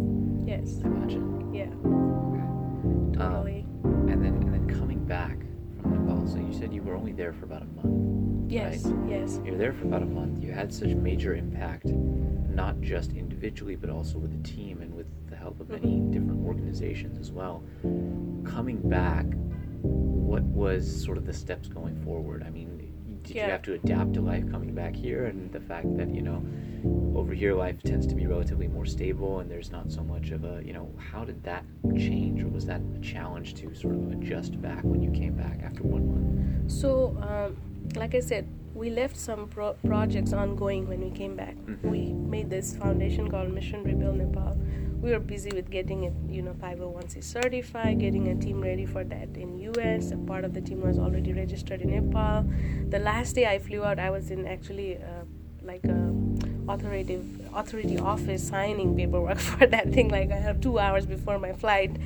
Yes. 0.49 0.81
I 0.85 0.89
imagine. 0.89 1.55
Yeah. 1.55 1.71
Okay. 1.87 3.19
Totally. 3.19 3.67
Um, 3.85 4.09
and 4.09 4.25
then 4.25 4.35
and 4.43 4.53
then 4.53 4.79
coming 4.79 5.05
back 5.05 5.39
from 5.81 5.93
Nepal. 6.05 6.27
So 6.27 6.39
you 6.39 6.53
said 6.53 6.73
you 6.73 6.83
were 6.83 6.97
only 6.97 7.13
there 7.13 7.33
for 7.33 7.45
about 7.45 7.63
a 7.63 7.67
month. 7.67 8.51
Yes. 8.51 8.85
Right? 8.85 9.11
Yes. 9.11 9.39
You're 9.45 9.57
there 9.59 9.73
for 9.73 9.85
about 9.85 10.03
a 10.03 10.07
month. 10.07 10.43
You 10.43 10.51
had 10.53 10.75
such 10.75 10.89
major 10.89 11.37
impact, 11.37 11.87
not 11.87 12.81
just 12.81 13.13
individually, 13.13 13.77
but 13.77 13.89
also 13.89 14.19
with 14.19 14.33
the 14.43 14.49
team 14.49 14.83
and 14.83 14.93
with 14.93 15.07
the 15.31 15.37
help 15.37 15.61
of 15.61 15.69
many 15.69 15.83
Mm-hmm. 15.87 16.11
different 16.11 16.45
organizations 16.47 17.17
as 17.19 17.31
well. 17.31 17.63
Coming 18.45 18.81
back, 18.89 19.25
what 19.83 20.43
was 20.43 21.05
sort 21.05 21.17
of 21.17 21.27
the 21.27 21.33
steps 21.33 21.69
going 21.69 21.97
forward? 22.03 22.43
I 22.45 22.51
mean, 22.51 22.82
did 23.33 23.39
Yeah. 23.39 23.47
you 23.47 23.53
have 23.53 23.63
to 23.63 23.73
adapt 23.75 24.13
to 24.15 24.21
life 24.21 24.45
coming 24.51 24.75
back 24.75 24.95
here 24.95 25.25
and 25.25 25.51
the 25.53 25.61
fact 25.61 25.87
that 25.97 26.15
you 26.15 26.23
know 26.23 26.45
over 27.15 27.33
here 27.33 27.55
life 27.55 27.83
tends 27.83 28.07
to 28.07 28.15
be 28.15 28.27
relatively 28.27 28.69
more 28.69 28.85
stable 28.85 29.39
and 29.41 29.51
there's 29.51 29.71
not 29.71 29.91
so 29.91 30.03
much 30.03 30.31
of 30.31 30.45
a 30.45 30.63
you 30.65 30.73
know 30.73 30.89
how 31.11 31.25
did 31.25 31.43
that 31.45 31.65
change 31.97 32.43
or 32.43 32.49
was 32.49 32.67
that 32.67 32.81
a 32.97 33.01
challenge 33.01 33.55
to 33.55 33.75
sort 33.75 33.95
of 33.95 34.13
adjust 34.13 34.61
back 34.61 34.83
when 34.85 35.01
you 35.03 35.11
came 35.11 35.35
back 35.35 35.61
after 35.63 35.83
one 35.83 36.05
month 36.13 36.71
So, 36.71 37.17
um, 37.31 37.57
like 37.97 38.15
I 38.15 38.21
said, 38.21 38.47
we 38.75 38.89
left 38.91 39.17
some 39.17 39.49
pro- 39.49 39.75
projects 39.93 40.33
ongoing 40.33 40.89
when 40.89 41.01
we 41.07 41.11
came 41.11 41.35
back. 41.37 41.57
Mhm. 41.67 41.91
We 41.95 42.13
made 42.35 42.49
this 42.51 42.77
foundation 42.77 43.29
called 43.31 43.53
Mission 43.53 43.83
Rebuild 43.85 44.17
Nepal. 44.17 44.57
We 45.03 45.11
were 45.11 45.19
busy 45.19 45.51
with 45.53 45.69
getting 45.69 46.05
it, 46.05 46.13
you 46.29 46.43
know, 46.43 46.53
501c 46.53 47.25
certified, 47.25 47.99
getting 47.99 48.29
a 48.29 48.37
team 48.37 48.61
ready 48.61 48.87
for 48.87 49.03
that 49.03 49.37
in 49.37 49.59
US. 49.59 50.13
A 50.13 50.17
part 50.17 50.45
of 50.45 50.55
the 50.55 50.61
team 50.61 50.81
was 50.81 50.97
already 50.97 51.33
registered 51.33 51.81
in 51.81 51.91
Nepal. 51.91 52.47
The 52.89 53.01
last 53.01 53.35
day 53.35 53.47
I 53.47 53.59
flew 53.59 53.83
out, 53.83 53.99
I 53.99 54.11
was 54.11 54.31
in 54.31 54.47
actually 54.47 54.99
uh, 54.99 55.25
like 55.61 55.85
a 55.87 56.15
authoritative 56.69 57.27
authority 57.53 57.99
office 57.99 58.47
signing 58.47 58.95
paperwork 58.95 59.39
for 59.51 59.67
that 59.67 59.93
thing. 59.93 60.09
Like 60.09 60.31
I 60.31 60.37
have 60.37 60.61
two 60.61 60.79
hours 60.79 61.05
before 61.05 61.37
my 61.37 61.53
flight. 61.53 61.97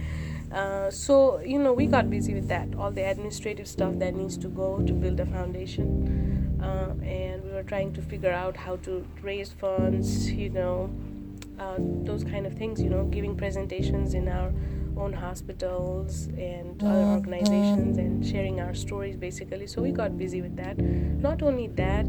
Uh, 0.51 0.91
so 0.91 1.39
you 1.41 1.59
know 1.59 1.75
we 1.75 1.85
got 1.85 2.09
busy 2.09 2.33
with 2.33 2.49
that 2.49 2.69
all 2.77 2.93
the 2.93 3.03
administrative 3.03 3.67
stuff 3.67 3.99
that 3.99 4.15
needs 4.15 4.39
to 4.39 4.47
go 4.47 4.81
to 4.81 4.93
build 4.93 5.19
a 5.19 5.27
foundation 5.27 6.57
uh, 6.63 6.95
and 7.05 7.43
we 7.43 7.51
were 7.51 7.65
trying 7.65 7.93
to 7.93 8.01
figure 8.01 8.31
out 8.31 8.57
how 8.57 8.77
to 8.77 9.05
raise 9.23 9.51
funds 9.51 10.31
you 10.31 10.49
know 10.49 10.89
uh, 11.59 11.77
those 11.79 12.25
kind 12.25 12.47
of 12.47 12.55
things 12.55 12.81
you 12.83 12.91
know 12.91 13.05
giving 13.05 13.37
presentations 13.37 14.15
in 14.15 14.29
our 14.29 14.53
own 14.97 15.13
hospitals 15.13 16.27
and 16.39 16.83
other 16.83 17.05
organizations 17.05 17.99
and 17.99 18.27
sharing 18.27 18.61
our 18.61 18.75
stories 18.75 19.17
basically. 19.17 19.67
So 19.67 19.83
we 19.83 19.91
got 19.91 20.17
busy 20.17 20.41
with 20.41 20.57
that. 20.57 20.79
Not 20.79 21.43
only 21.43 21.67
that 21.69 22.07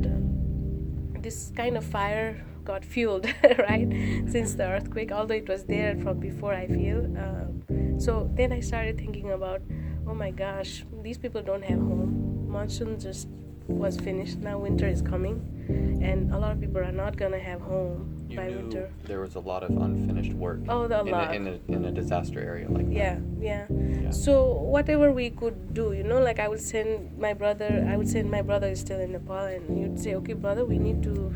this 1.21 1.51
kind 1.55 1.77
of 1.77 1.83
fire 1.83 2.45
got 2.63 2.83
fueled 2.83 3.25
right 3.59 3.87
since 4.27 4.55
the 4.55 4.63
earthquake 4.65 5.09
although 5.11 5.33
it 5.33 5.47
was 5.47 5.63
there 5.63 5.95
from 5.97 6.19
before 6.19 6.53
i 6.53 6.67
feel. 6.67 6.99
Uh, 7.17 7.99
so 7.99 8.29
then 8.35 8.51
i 8.51 8.59
started 8.59 8.97
thinking 8.97 9.31
about 9.31 9.61
oh 10.07 10.13
my 10.13 10.31
gosh 10.31 10.85
these 11.01 11.17
people 11.17 11.41
don't 11.41 11.63
have 11.63 11.79
home. 11.79 12.45
Monsoon 12.49 12.99
just 12.99 13.27
was 13.67 13.97
finished. 13.97 14.37
Now 14.39 14.57
winter 14.57 14.87
is 14.87 15.01
coming 15.01 15.99
and 16.01 16.33
a 16.33 16.37
lot 16.37 16.51
of 16.51 16.59
people 16.59 16.79
are 16.79 16.91
not 16.91 17.17
gonna 17.17 17.39
have 17.39 17.61
home 17.61 18.16
You 18.29 18.37
by 18.37 18.47
knew 18.49 18.57
winter 18.57 18.89
there 19.05 19.19
was 19.21 19.35
a 19.35 19.39
lot 19.39 19.63
of 19.63 19.71
unfinished 19.85 20.33
work. 20.33 20.59
Oh, 20.69 20.83
in 20.83 20.91
lot. 20.91 21.31
A, 21.31 21.33
in, 21.33 21.47
a, 21.47 21.55
in 21.75 21.85
a 21.85 21.91
disaster 21.91 22.39
area 22.39 22.67
like 22.69 22.87
that. 22.87 22.93
yeah 22.93 23.17
yeah 23.39 23.65
Yeah. 23.69 24.11
so 24.11 24.33
whatever 24.75 25.11
we 25.11 25.29
could 25.29 25.73
do 25.73 25.93
you 25.93 26.03
know 26.03 26.19
like 26.19 26.39
i 26.39 26.47
would 26.47 26.61
send 26.61 27.17
my 27.17 27.33
brother 27.33 27.69
i 27.91 27.95
would 27.97 28.09
send 28.09 28.29
my 28.29 28.41
brother 28.41 28.67
is 28.67 28.79
still 28.79 28.99
in 28.99 29.11
nepal 29.11 29.45
and 29.55 29.63
you'd 29.79 29.99
say 29.99 30.15
okay 30.15 30.33
brother 30.33 30.63
we 30.65 30.77
need 30.77 31.01
to 31.03 31.33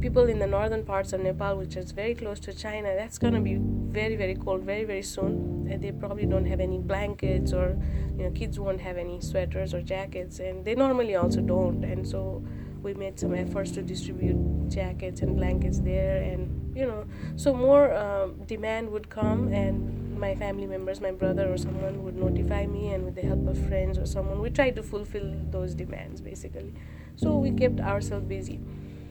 people 0.00 0.24
in 0.32 0.38
the 0.38 0.46
northern 0.46 0.82
parts 0.84 1.12
of 1.12 1.20
nepal 1.20 1.56
which 1.56 1.76
is 1.76 1.92
very 1.92 2.14
close 2.14 2.40
to 2.40 2.52
china 2.54 2.94
that's 2.96 3.18
going 3.18 3.34
to 3.34 3.40
be 3.40 3.56
very 4.00 4.16
very 4.16 4.34
cold 4.34 4.62
very 4.62 4.84
very 4.84 5.02
soon 5.02 5.68
and 5.70 5.82
they 5.82 5.92
probably 5.92 6.26
don't 6.26 6.46
have 6.46 6.60
any 6.60 6.78
blankets 6.78 7.52
or 7.52 7.76
you 8.16 8.24
know 8.24 8.30
kids 8.30 8.58
won't 8.58 8.80
have 8.80 8.96
any 8.96 9.20
sweaters 9.20 9.74
or 9.74 9.82
jackets 9.82 10.38
and 10.40 10.64
they 10.64 10.74
normally 10.74 11.14
also 11.16 11.40
don't 11.40 11.84
and 11.84 12.06
so 12.06 12.42
we 12.82 12.94
made 12.94 13.18
some 13.18 13.34
efforts 13.34 13.70
to 13.72 13.82
distribute 13.82 14.68
jackets 14.68 15.20
and 15.20 15.36
blankets 15.36 15.80
there 15.80 16.22
and 16.22 16.76
you 16.76 16.86
know 16.86 17.04
so 17.36 17.52
more 17.52 17.92
um, 17.94 18.34
demand 18.46 18.90
would 18.90 19.08
come 19.08 19.52
and 19.52 20.00
my 20.20 20.34
family 20.34 20.66
members 20.66 21.00
my 21.00 21.10
brother 21.10 21.52
or 21.52 21.56
someone 21.56 22.02
would 22.02 22.14
notify 22.14 22.66
me 22.66 22.92
and 22.92 23.04
with 23.04 23.14
the 23.14 23.22
help 23.22 23.46
of 23.48 23.58
friends 23.68 23.98
or 23.98 24.04
someone 24.04 24.38
we 24.40 24.50
tried 24.50 24.76
to 24.76 24.82
fulfill 24.82 25.34
those 25.50 25.74
demands 25.74 26.20
basically. 26.20 26.74
So 27.16 27.36
we 27.36 27.50
kept 27.50 27.80
ourselves 27.80 28.26
busy. 28.26 28.60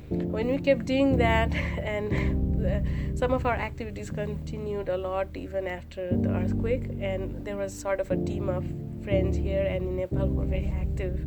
When 0.10 0.48
we 0.48 0.58
kept 0.60 0.86
doing 0.86 1.18
that 1.18 1.54
and 1.94 2.62
the, 2.62 2.84
some 3.16 3.34
of 3.34 3.46
our 3.46 3.56
activities 3.56 4.10
continued 4.10 4.90
a 4.90 4.98
lot 4.98 5.36
even 5.36 5.68
after 5.68 6.10
the 6.16 6.30
earthquake, 6.30 6.90
and 7.00 7.46
there 7.46 7.58
was 7.58 7.78
sort 7.78 8.00
of 8.00 8.12
a 8.12 8.18
team 8.18 8.50
of 8.50 8.66
friends 9.04 9.38
here 9.38 9.64
and 9.64 9.84
in 9.84 9.96
Nepal 9.98 10.28
who 10.28 10.34
were 10.34 10.46
very 10.46 10.74
active 10.82 11.26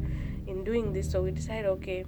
in 0.52 0.64
doing 0.64 0.92
this. 0.92 1.10
So 1.10 1.22
we 1.22 1.30
decided, 1.32 1.66
okay, 1.66 2.04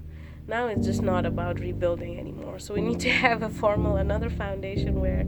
now 0.47 0.67
it's 0.67 0.87
just 0.87 1.01
not 1.01 1.25
about 1.25 1.59
rebuilding 1.59 2.19
anymore 2.19 2.59
so 2.59 2.75
we 2.75 2.83
need 2.83 3.01
to 3.01 3.09
have 3.25 3.43
a 3.43 3.49
formal 3.49 3.97
another 3.97 4.29
foundation 4.29 5.01
where 5.01 5.25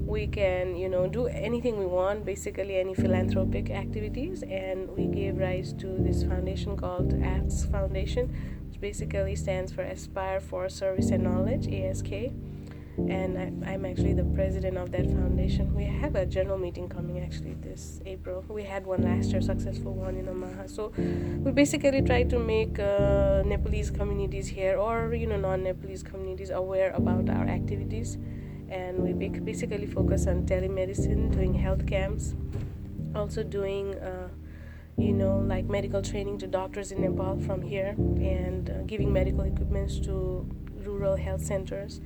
we 0.00 0.26
can 0.26 0.74
you 0.74 0.88
know 0.88 1.06
do 1.06 1.26
anything 1.28 1.78
we 1.78 1.86
want 1.86 2.24
basically 2.24 2.76
any 2.76 2.92
philanthropic 2.92 3.70
activities 3.70 4.42
and 4.42 4.88
we 4.90 5.06
gave 5.06 5.36
rise 5.36 5.72
to 5.72 5.86
this 5.98 6.24
foundation 6.24 6.76
called 6.76 7.14
ASK 7.22 7.70
Foundation 7.70 8.24
which 8.68 8.80
basically 8.80 9.36
stands 9.36 9.70
for 9.70 9.82
Aspire 9.82 10.40
for 10.40 10.68
Service 10.68 11.10
and 11.10 11.22
Knowledge 11.22 11.68
ASK 11.68 12.32
and 12.98 13.64
I, 13.66 13.72
am 13.72 13.84
actually 13.84 14.14
the 14.14 14.24
president 14.24 14.78
of 14.78 14.90
that 14.92 15.04
foundation. 15.06 15.74
We 15.74 15.84
have 15.84 16.14
a 16.16 16.24
general 16.24 16.58
meeting 16.58 16.88
coming 16.88 17.20
actually 17.20 17.54
this 17.54 18.00
April. 18.06 18.44
We 18.48 18.62
had 18.62 18.86
one 18.86 19.02
last 19.02 19.30
year, 19.30 19.42
successful 19.42 19.92
one 19.92 20.16
in 20.16 20.28
Omaha. 20.28 20.66
So 20.66 20.92
we 20.96 21.52
basically 21.52 22.02
try 22.02 22.22
to 22.24 22.38
make 22.38 22.78
uh, 22.78 23.42
Nepalese 23.44 23.90
communities 23.90 24.48
here 24.48 24.78
or 24.78 25.14
you 25.14 25.26
know 25.26 25.36
non-Nepalese 25.36 26.02
communities 26.02 26.50
aware 26.50 26.92
about 26.92 27.28
our 27.28 27.46
activities, 27.46 28.16
and 28.70 28.98
we 28.98 29.12
basically 29.12 29.86
focus 29.86 30.26
on 30.26 30.46
telemedicine, 30.46 31.32
doing 31.32 31.54
health 31.54 31.86
camps, 31.86 32.34
also 33.14 33.42
doing. 33.42 33.94
Uh, 33.96 34.28
you 34.98 35.12
know, 35.12 35.44
like 35.46 35.66
medical 35.66 36.00
training 36.00 36.38
to 36.38 36.46
doctors 36.46 36.90
in 36.90 37.02
Nepal 37.02 37.38
from 37.40 37.60
here, 37.60 37.94
and 38.16 38.70
uh, 38.70 38.80
giving 38.86 39.12
medical 39.12 39.42
equipments 39.42 40.00
to 40.00 40.48
rural 40.86 41.16
health 41.16 41.44
centers 41.44 42.00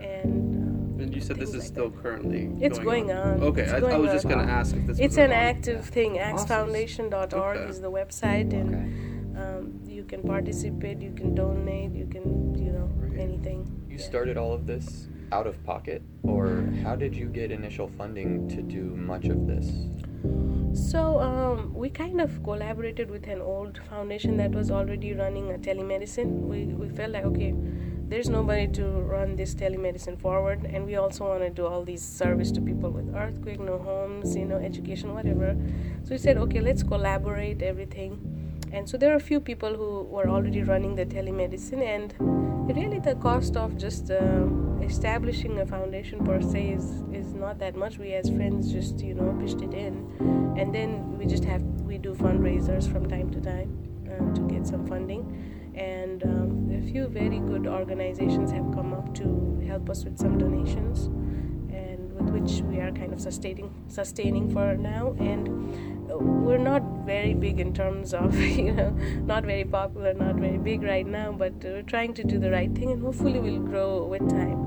and. 0.00 0.98
Uh, 0.98 1.02
and 1.02 1.14
you 1.14 1.20
said 1.20 1.36
this 1.36 1.48
is 1.50 1.56
like 1.56 1.62
still 1.64 1.90
that. 1.90 2.02
currently. 2.02 2.50
It's 2.60 2.78
going, 2.78 3.08
going 3.08 3.10
on. 3.18 3.42
Okay, 3.42 3.62
It's 3.62 3.72
I, 3.72 3.76
I 3.78 3.80
going 3.80 4.02
was 4.02 4.12
just 4.12 4.28
gonna 4.28 4.44
ask 4.60 4.76
if 4.76 4.86
this. 4.86 4.98
It's 4.98 5.16
was 5.16 5.18
an 5.18 5.30
long- 5.30 5.38
active 5.38 5.84
thing. 5.86 6.12
Askfoundation.org 6.18 7.56
Okay. 7.56 7.68
is 7.70 7.80
the 7.80 7.90
website, 7.90 8.52
and 8.52 8.68
Okay. 8.74 9.42
um, 9.42 9.80
you 9.88 10.04
can 10.04 10.22
participate, 10.22 11.00
you 11.00 11.12
can 11.12 11.34
donate, 11.34 11.92
you 11.92 12.06
can, 12.06 12.54
you 12.54 12.70
know, 12.72 12.88
Right. 13.00 13.18
anything. 13.18 13.66
You 13.88 13.96
Yeah. 13.96 14.02
started 14.04 14.36
all 14.36 14.52
of 14.52 14.66
this 14.66 15.08
out 15.32 15.46
of 15.46 15.62
pocket, 15.64 16.02
or 16.22 16.64
how 16.84 16.94
did 16.94 17.16
you 17.16 17.26
get 17.26 17.50
initial 17.50 17.88
funding 17.88 18.46
to 18.48 18.62
do 18.62 18.84
much 18.94 19.26
of 19.26 19.46
this? 19.48 19.66
So 20.74 21.18
um, 21.20 21.74
we 21.74 21.90
kind 21.90 22.20
of 22.20 22.42
collaborated 22.44 23.10
with 23.10 23.26
an 23.26 23.40
old 23.40 23.78
foundation 23.90 24.36
that 24.36 24.52
was 24.52 24.70
already 24.70 25.14
running 25.14 25.50
a 25.50 25.58
telemedicine. 25.58 26.30
We 26.52 26.66
we 26.66 26.88
felt 26.88 27.10
like 27.12 27.24
okay, 27.24 27.54
there's 28.12 28.28
nobody 28.28 28.68
to 28.68 28.84
run 28.84 29.36
this 29.36 29.54
telemedicine 29.54 30.20
forward, 30.20 30.66
and 30.66 30.84
we 30.84 30.96
also 30.96 31.28
want 31.28 31.40
to 31.40 31.48
do 31.48 31.64
all 31.64 31.82
these 31.82 32.02
service 32.02 32.52
to 32.52 32.60
people 32.60 32.90
with 32.90 33.08
earthquake, 33.14 33.58
no 33.58 33.78
homes, 33.78 34.36
you 34.36 34.44
know, 34.44 34.58
education, 34.58 35.14
whatever. 35.14 35.56
So 36.04 36.10
we 36.10 36.18
said 36.18 36.36
okay, 36.36 36.60
let's 36.60 36.82
collaborate 36.82 37.62
everything. 37.62 38.18
And 38.70 38.86
so 38.86 38.98
there 38.98 39.12
are 39.12 39.16
a 39.16 39.26
few 39.30 39.40
people 39.40 39.74
who 39.74 40.02
were 40.02 40.28
already 40.28 40.62
running 40.62 40.94
the 40.94 41.06
telemedicine, 41.06 41.82
and 41.82 42.14
really 42.76 42.98
the 42.98 43.14
cost 43.14 43.56
of 43.56 43.78
just 43.78 44.10
uh, 44.10 44.46
establishing 44.82 45.60
a 45.60 45.66
foundation 45.66 46.22
per 46.22 46.42
se 46.42 46.68
is, 46.68 46.84
is 47.12 47.32
not 47.32 47.58
that 47.60 47.76
much. 47.76 47.96
We 47.96 48.12
as 48.12 48.28
friends 48.28 48.70
just 48.70 49.00
you 49.00 49.14
know 49.14 49.34
pitched 49.40 49.62
it 49.62 49.72
in, 49.72 50.54
and 50.58 50.74
then 50.74 51.16
we 51.16 51.24
just 51.24 51.44
have 51.44 51.62
we 51.92 51.96
do 51.96 52.12
fundraisers 52.14 52.92
from 52.92 53.08
time 53.08 53.30
to 53.30 53.40
time 53.40 53.70
uh, 54.06 54.34
to 54.34 54.42
get 54.42 54.66
some 54.66 54.86
funding, 54.86 55.22
and 55.74 56.22
um, 56.24 56.61
a 56.82 56.90
few 56.90 57.06
very 57.08 57.38
good 57.38 57.66
organizations 57.66 58.50
have 58.50 58.72
come 58.72 58.92
up 58.92 59.14
to 59.14 59.62
help 59.66 59.88
us 59.88 60.04
with 60.04 60.18
some 60.18 60.38
donations, 60.38 61.06
and 61.72 62.12
with 62.14 62.30
which 62.30 62.62
we 62.62 62.80
are 62.80 62.90
kind 62.92 63.12
of 63.12 63.20
sustaining 63.20 63.70
sustaining 63.88 64.50
for 64.50 64.74
now. 64.76 65.14
And 65.18 65.48
uh, 66.10 66.18
we're 66.18 66.58
not 66.58 66.82
very 67.06 67.34
big 67.34 67.60
in 67.60 67.72
terms 67.72 68.14
of 68.14 68.34
you 68.64 68.72
know 68.72 68.90
not 69.32 69.44
very 69.44 69.64
popular 69.64 70.14
not 70.14 70.36
very 70.36 70.58
big 70.58 70.82
right 70.82 71.06
now 71.06 71.32
but 71.32 71.52
we're 71.62 71.82
trying 71.82 72.14
to 72.14 72.24
do 72.24 72.38
the 72.38 72.50
right 72.50 72.74
thing 72.74 72.90
and 72.90 73.02
hopefully 73.02 73.38
we'll 73.38 73.60
grow 73.60 74.04
with 74.04 74.28
time. 74.28 74.58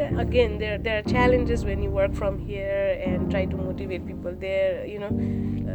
Uh, 0.00 0.20
again 0.20 0.58
there 0.58 0.78
there 0.78 0.98
are 0.98 1.02
challenges 1.02 1.64
when 1.64 1.82
you 1.82 1.90
work 1.90 2.14
from 2.14 2.38
here 2.38 3.00
and 3.04 3.30
try 3.30 3.44
to 3.44 3.56
motivate 3.56 4.06
people 4.06 4.32
there 4.38 4.86
you 4.86 4.98
know 4.98 5.10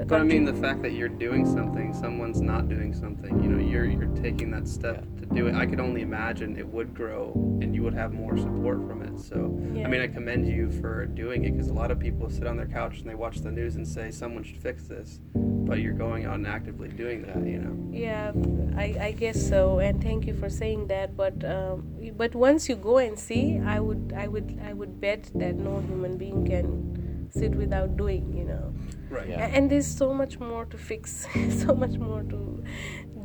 But 0.07 0.19
I 0.19 0.23
mean, 0.23 0.45
the 0.45 0.53
fact 0.53 0.81
that 0.81 0.91
you're 0.91 1.09
doing 1.09 1.45
something, 1.45 1.93
someone's 1.93 2.41
not 2.41 2.67
doing 2.67 2.93
something. 2.93 3.41
You 3.43 3.49
know, 3.49 3.59
you're 3.63 3.85
you're 3.85 4.13
taking 4.21 4.51
that 4.51 4.67
step 4.67 5.05
to 5.19 5.25
do 5.25 5.47
it. 5.47 5.55
I 5.55 5.65
could 5.65 5.79
only 5.79 6.01
imagine 6.01 6.57
it 6.57 6.67
would 6.67 6.93
grow, 6.93 7.31
and 7.61 7.73
you 7.73 7.83
would 7.83 7.93
have 7.93 8.13
more 8.13 8.37
support 8.37 8.85
from 8.87 9.01
it. 9.01 9.19
So, 9.19 9.57
Yeah. 9.73 9.85
I 9.85 9.89
mean, 9.89 10.01
I 10.01 10.07
commend 10.07 10.47
you 10.47 10.71
for 10.71 11.05
doing 11.05 11.45
it 11.45 11.51
because 11.51 11.69
a 11.69 11.73
lot 11.73 11.91
of 11.91 11.99
people 11.99 12.29
sit 12.29 12.47
on 12.47 12.57
their 12.57 12.67
couch 12.67 12.99
and 12.99 13.09
they 13.09 13.15
watch 13.15 13.37
the 13.39 13.51
news 13.51 13.75
and 13.75 13.87
say 13.87 14.11
someone 14.11 14.43
should 14.43 14.57
fix 14.57 14.87
this, 14.87 15.19
but 15.33 15.79
you're 15.79 15.93
going 15.93 16.25
out 16.25 16.35
and 16.35 16.47
actively 16.47 16.89
doing 16.89 17.21
that. 17.23 17.45
You 17.45 17.59
know. 17.59 17.75
Yeah, 17.91 18.31
I, 18.75 19.07
I 19.07 19.11
guess 19.11 19.39
so, 19.47 19.79
and 19.79 20.01
thank 20.01 20.25
you 20.27 20.33
for 20.33 20.49
saying 20.49 20.87
that. 20.87 21.15
But 21.15 21.43
um, 21.45 21.95
but 22.17 22.35
once 22.35 22.67
you 22.67 22.75
go 22.75 22.97
and 22.97 23.17
see, 23.17 23.59
I 23.59 23.79
would 23.79 24.13
I 24.15 24.27
would 24.27 24.59
I 24.65 24.73
would 24.73 24.99
bet 24.99 25.31
that 25.35 25.55
no 25.55 25.79
human 25.81 26.17
being 26.17 26.45
can 26.45 26.92
sit 27.33 27.55
without 27.55 27.97
doing. 27.97 28.33
You 28.35 28.45
know, 28.45 28.73
Right. 29.09 29.29
Yeah. 29.29 29.45
And 29.45 29.69
there's 29.69 29.87
so 29.87 30.13
much 30.13 30.39
more 30.39 30.65
to 30.65 30.77
fix, 30.77 31.27
so 31.63 31.75
much 31.75 31.97
more 31.97 32.23
to 32.23 32.63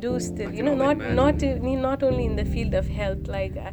do 0.01 0.21
still. 0.21 0.53
You 0.53 0.62
know, 0.62 0.73
only 0.73 0.87
not 0.87 0.99
not 1.14 1.42
imagine. 1.42 1.66
in, 1.66 1.83
not 1.83 2.03
only 2.03 2.25
in 2.27 2.37
the 2.37 2.44
field 2.44 2.75
of 2.75 2.88
health. 2.88 3.27
Like 3.27 3.57
I, 3.57 3.73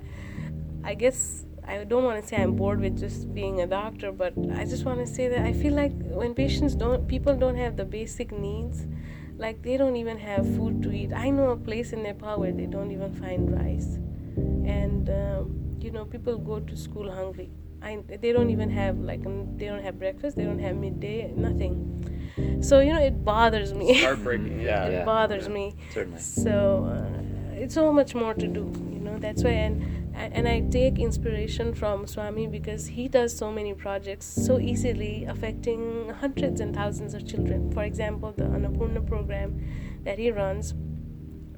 I 0.84 0.94
guess 0.94 1.46
I 1.68 1.84
don't 1.84 2.04
want 2.04 2.22
to 2.22 2.28
say 2.28 2.38
I'm 2.42 2.56
bored 2.56 2.80
with 2.80 2.98
just 3.00 3.34
being 3.34 3.62
a 3.62 3.68
doctor, 3.68 4.12
but 4.12 4.34
I 4.54 4.66
just 4.66 4.86
want 4.86 5.00
to 5.06 5.08
say 5.08 5.28
that 5.28 5.42
I 5.46 5.52
feel 5.52 5.74
like 5.74 5.94
when 6.04 6.34
patients 6.34 6.76
don't, 6.76 7.08
people 7.08 7.36
don't 7.36 7.58
have 7.58 7.76
the 7.76 7.86
basic 7.86 8.32
needs, 8.32 8.86
like 9.38 9.62
they 9.64 9.76
don't 9.76 9.96
even 9.96 10.18
have 10.20 10.46
food 10.56 10.84
to 10.84 10.92
eat. 10.92 11.12
I 11.14 11.32
know 11.32 11.50
a 11.50 11.58
place 11.58 11.92
in 11.92 12.04
Nepal 12.04 12.40
where 12.40 12.54
they 12.54 12.68
don't 12.68 12.92
even 12.92 13.14
find 13.14 13.52
rice, 13.60 13.96
and 14.78 15.10
um, 15.10 15.78
you 15.80 15.92
know 15.92 16.06
people 16.06 16.38
go 16.38 16.60
to 16.60 16.78
school 16.78 17.12
hungry. 17.12 17.50
I, 17.86 18.00
they 18.08 18.32
don't 18.32 18.50
even 18.50 18.70
have 18.72 18.98
like 19.00 19.24
they 19.58 19.68
don't 19.68 19.84
have 19.84 19.98
breakfast, 20.00 20.36
they 20.38 20.44
don't 20.44 20.60
have 20.68 20.76
midday, 20.76 21.32
nothing. 21.36 21.74
So 22.62 22.80
you 22.80 22.92
know 22.94 23.02
it 23.02 23.24
bothers 23.24 23.74
me. 23.74 23.92
It's 23.92 24.04
heartbreaking. 24.04 24.60
Yeah. 24.70 24.86
it 24.88 24.92
Yeah. 24.94 25.06
bothers 25.06 25.48
Yeah. 25.48 25.54
me. 25.54 25.76
Certainly. 25.94 26.20
So 26.20 26.56
uh, 26.92 27.62
it's 27.62 27.74
so 27.76 27.94
much 27.94 28.16
more 28.16 28.34
to 28.34 28.48
do, 28.48 28.64
you 28.92 29.00
know. 29.00 29.18
That's 29.20 29.44
why, 29.44 29.52
and 29.52 29.76
and 30.16 30.48
I 30.48 30.62
take 30.72 30.98
inspiration 31.00 31.74
from 31.74 32.08
Swami 32.08 32.48
because 32.48 32.88
he 32.88 33.08
does 33.08 33.36
so 33.38 33.52
many 33.52 33.74
projects 33.74 34.26
so 34.26 34.60
easily, 34.60 35.26
affecting 35.26 36.10
hundreds 36.10 36.62
and 36.62 36.74
thousands 36.76 37.14
of 37.14 37.28
children. 37.28 37.72
For 37.72 37.84
example, 37.84 38.34
the 38.36 38.44
Annapurna 38.46 39.06
program 39.06 39.62
that 40.04 40.18
he 40.18 40.32
runs. 40.32 40.74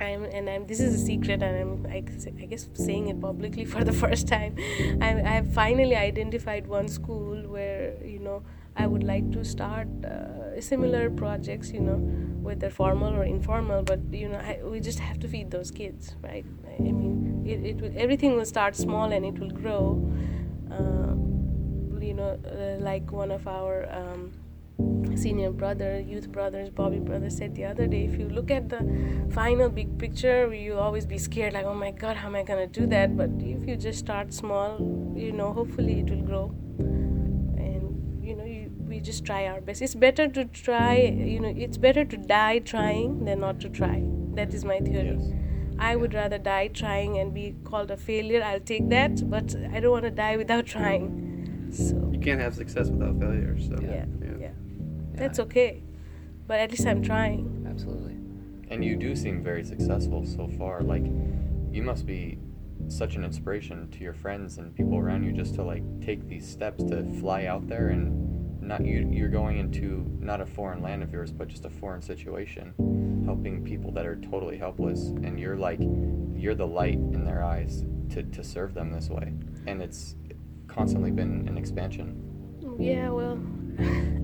I'm, 0.02 0.24
and 0.26 0.50
I'm, 0.50 0.68
this 0.68 0.80
is 0.80 0.94
a 1.02 1.06
secret, 1.06 1.42
and 1.42 1.86
I'm, 1.86 1.92
I, 1.92 2.04
I 2.42 2.46
guess, 2.46 2.70
saying 2.74 3.08
it 3.10 3.20
publicly 3.22 3.66
for 3.66 3.84
the 3.84 3.94
first 4.04 4.28
time. 4.28 4.56
I, 5.02 5.38
I've 5.38 5.54
finally 5.54 5.96
identified 5.96 6.68
one 6.68 6.88
school 6.88 7.42
where, 7.48 7.96
you 8.04 8.20
know, 8.20 8.44
I 8.76 8.86
would 8.88 9.04
like 9.04 9.32
to 9.32 9.44
start 9.44 9.88
uh, 10.06 10.60
similar 10.62 11.10
projects, 11.10 11.72
you 11.72 11.80
know, 11.80 11.98
whether 12.42 12.70
formal 12.70 13.14
or 13.14 13.24
informal, 13.24 13.84
but, 13.84 14.00
you 14.12 14.30
know, 14.30 14.38
I, 14.38 14.60
we 14.64 14.80
just 14.80 15.00
have 15.00 15.20
to 15.20 15.28
feed 15.28 15.52
those 15.52 15.72
kids, 15.72 16.16
right? 16.22 16.46
I 16.80 16.82
mean, 16.82 17.44
it, 17.46 17.66
it 17.66 17.82
will, 17.82 17.92
everything 17.96 18.36
will 18.36 18.46
start 18.46 18.76
small 18.76 19.12
and 19.12 19.26
it 19.26 19.40
will 19.40 19.52
grow. 19.52 20.12
Uh, 20.72 21.16
you 22.04 22.14
know, 22.14 22.40
uh, 22.46 22.82
like 22.82 23.12
one 23.12 23.32
of 23.32 23.48
our 23.48 23.88
um, 23.92 24.32
senior 25.18 25.52
brother, 25.52 26.00
youth 26.00 26.32
brothers, 26.32 26.70
Bobby 26.70 27.00
brother 27.00 27.30
said 27.30 27.56
the 27.56 27.66
other 27.66 27.88
day, 27.88 28.06
if 28.06 28.18
you 28.20 28.30
look 28.30 28.52
at 28.52 28.70
the 28.70 28.80
final 29.32 29.70
big 29.70 29.98
picture, 29.98 30.54
you'll 30.54 30.80
always 30.80 31.06
be 31.06 31.18
scared, 31.18 31.54
like, 31.54 31.66
oh 31.66 31.76
my 31.76 31.92
God, 31.92 32.16
how 32.18 32.28
am 32.28 32.36
I 32.36 32.44
gonna 32.44 32.68
do 32.68 32.86
that? 32.88 33.18
But 33.18 33.30
if 33.40 33.68
you 33.68 33.76
just 33.76 34.00
start 34.00 34.34
small, 34.34 34.78
you 35.16 35.32
know, 35.32 35.54
hopefully 35.54 36.00
it 36.02 36.10
will 36.10 36.22
grow. 36.24 36.46
And 37.58 38.24
you 38.24 38.36
know, 38.36 38.44
you, 38.46 38.72
we 38.88 39.00
just 39.00 39.26
try 39.26 39.48
our 39.48 39.62
best. 39.62 39.82
It's 39.82 39.96
better 39.96 40.28
to 40.28 40.46
try, 40.46 40.98
you 40.98 41.40
know, 41.40 41.54
it's 41.58 41.78
better 41.78 42.06
to 42.06 42.18
die 42.18 42.60
trying 42.60 43.26
than 43.26 43.40
not 43.40 43.60
to 43.62 43.70
try. 43.70 44.04
That 44.36 44.54
is 44.54 44.64
my 44.64 44.80
theory. 44.80 45.18
Yes. 45.20 45.34
I 45.80 45.96
would 45.96 46.14
rather 46.14 46.38
die 46.40 46.70
trying 46.70 47.18
and 47.20 47.34
be 47.34 47.56
called 47.64 47.92
a 47.92 47.98
failure. 47.98 48.42
I'll 48.44 48.60
take 48.60 48.90
that, 48.90 49.30
but 49.30 49.56
I 49.72 49.80
don't 49.80 49.92
want 49.92 50.06
to 50.06 50.12
die 50.12 50.36
without 50.38 50.66
trying. 50.66 51.70
So 51.72 52.10
You 52.12 52.20
can't 52.20 52.40
have 52.42 52.56
success 52.56 52.90
without 52.90 53.20
failure. 53.20 53.56
So. 53.60 53.76
yeah, 53.82 54.06
yeah, 54.24 54.27
Yeah. 55.18 55.28
that's 55.28 55.40
okay. 55.40 55.84
But 56.48 56.60
at 56.60 56.72
least 56.72 56.86
I'm 56.86 57.02
trying. 57.02 57.66
Absolutely. 57.70 58.16
And 58.70 58.84
you 58.84 58.96
do 58.96 59.16
seem 59.16 59.44
very 59.44 59.64
successful 59.64 60.26
so 60.26 60.48
far. 60.58 60.82
Like, 60.82 61.06
you 61.72 61.84
must 61.84 62.06
be 62.06 62.40
such 62.88 63.16
an 63.16 63.24
inspiration 63.24 63.90
to 63.92 64.00
your 64.00 64.14
friends 64.14 64.58
and 64.58 64.74
people 64.76 64.98
around 64.98 65.24
you 65.24 65.32
just 65.32 65.56
to 65.56 65.64
like 65.64 65.84
take 66.00 66.28
these 66.30 66.48
steps 66.48 66.84
to 66.86 67.04
fly 67.20 67.46
out 67.46 67.68
there 67.68 67.90
and 67.90 68.62
not 68.62 68.86
you 68.86 69.10
you're 69.12 69.28
going 69.30 69.58
into 69.58 70.06
not 70.20 70.40
a 70.40 70.46
foreign 70.46 70.82
land 70.82 71.02
of 71.04 71.12
yours 71.12 71.32
but 71.32 71.48
just 71.48 71.66
a 71.66 71.70
foreign 71.70 72.02
situation 72.02 72.74
helping 73.26 73.64
people 73.64 73.92
that 73.92 74.06
are 74.06 74.16
totally 74.18 74.58
helpless 74.58 75.08
and 75.08 75.40
you're 75.40 75.58
like 75.58 75.80
you're 76.36 76.56
the 76.56 76.66
light 76.66 76.94
in 76.94 77.26
their 77.26 77.44
eyes 77.44 77.84
to, 78.10 78.24
to 78.24 78.44
serve 78.44 78.74
them 78.74 78.92
this 78.92 79.10
way 79.10 79.34
and 79.66 79.82
it's 79.82 80.16
constantly 80.68 81.12
been 81.12 81.48
an 81.48 81.58
expansion. 81.58 82.24
Yeah, 82.80 83.10
well, 83.10 83.40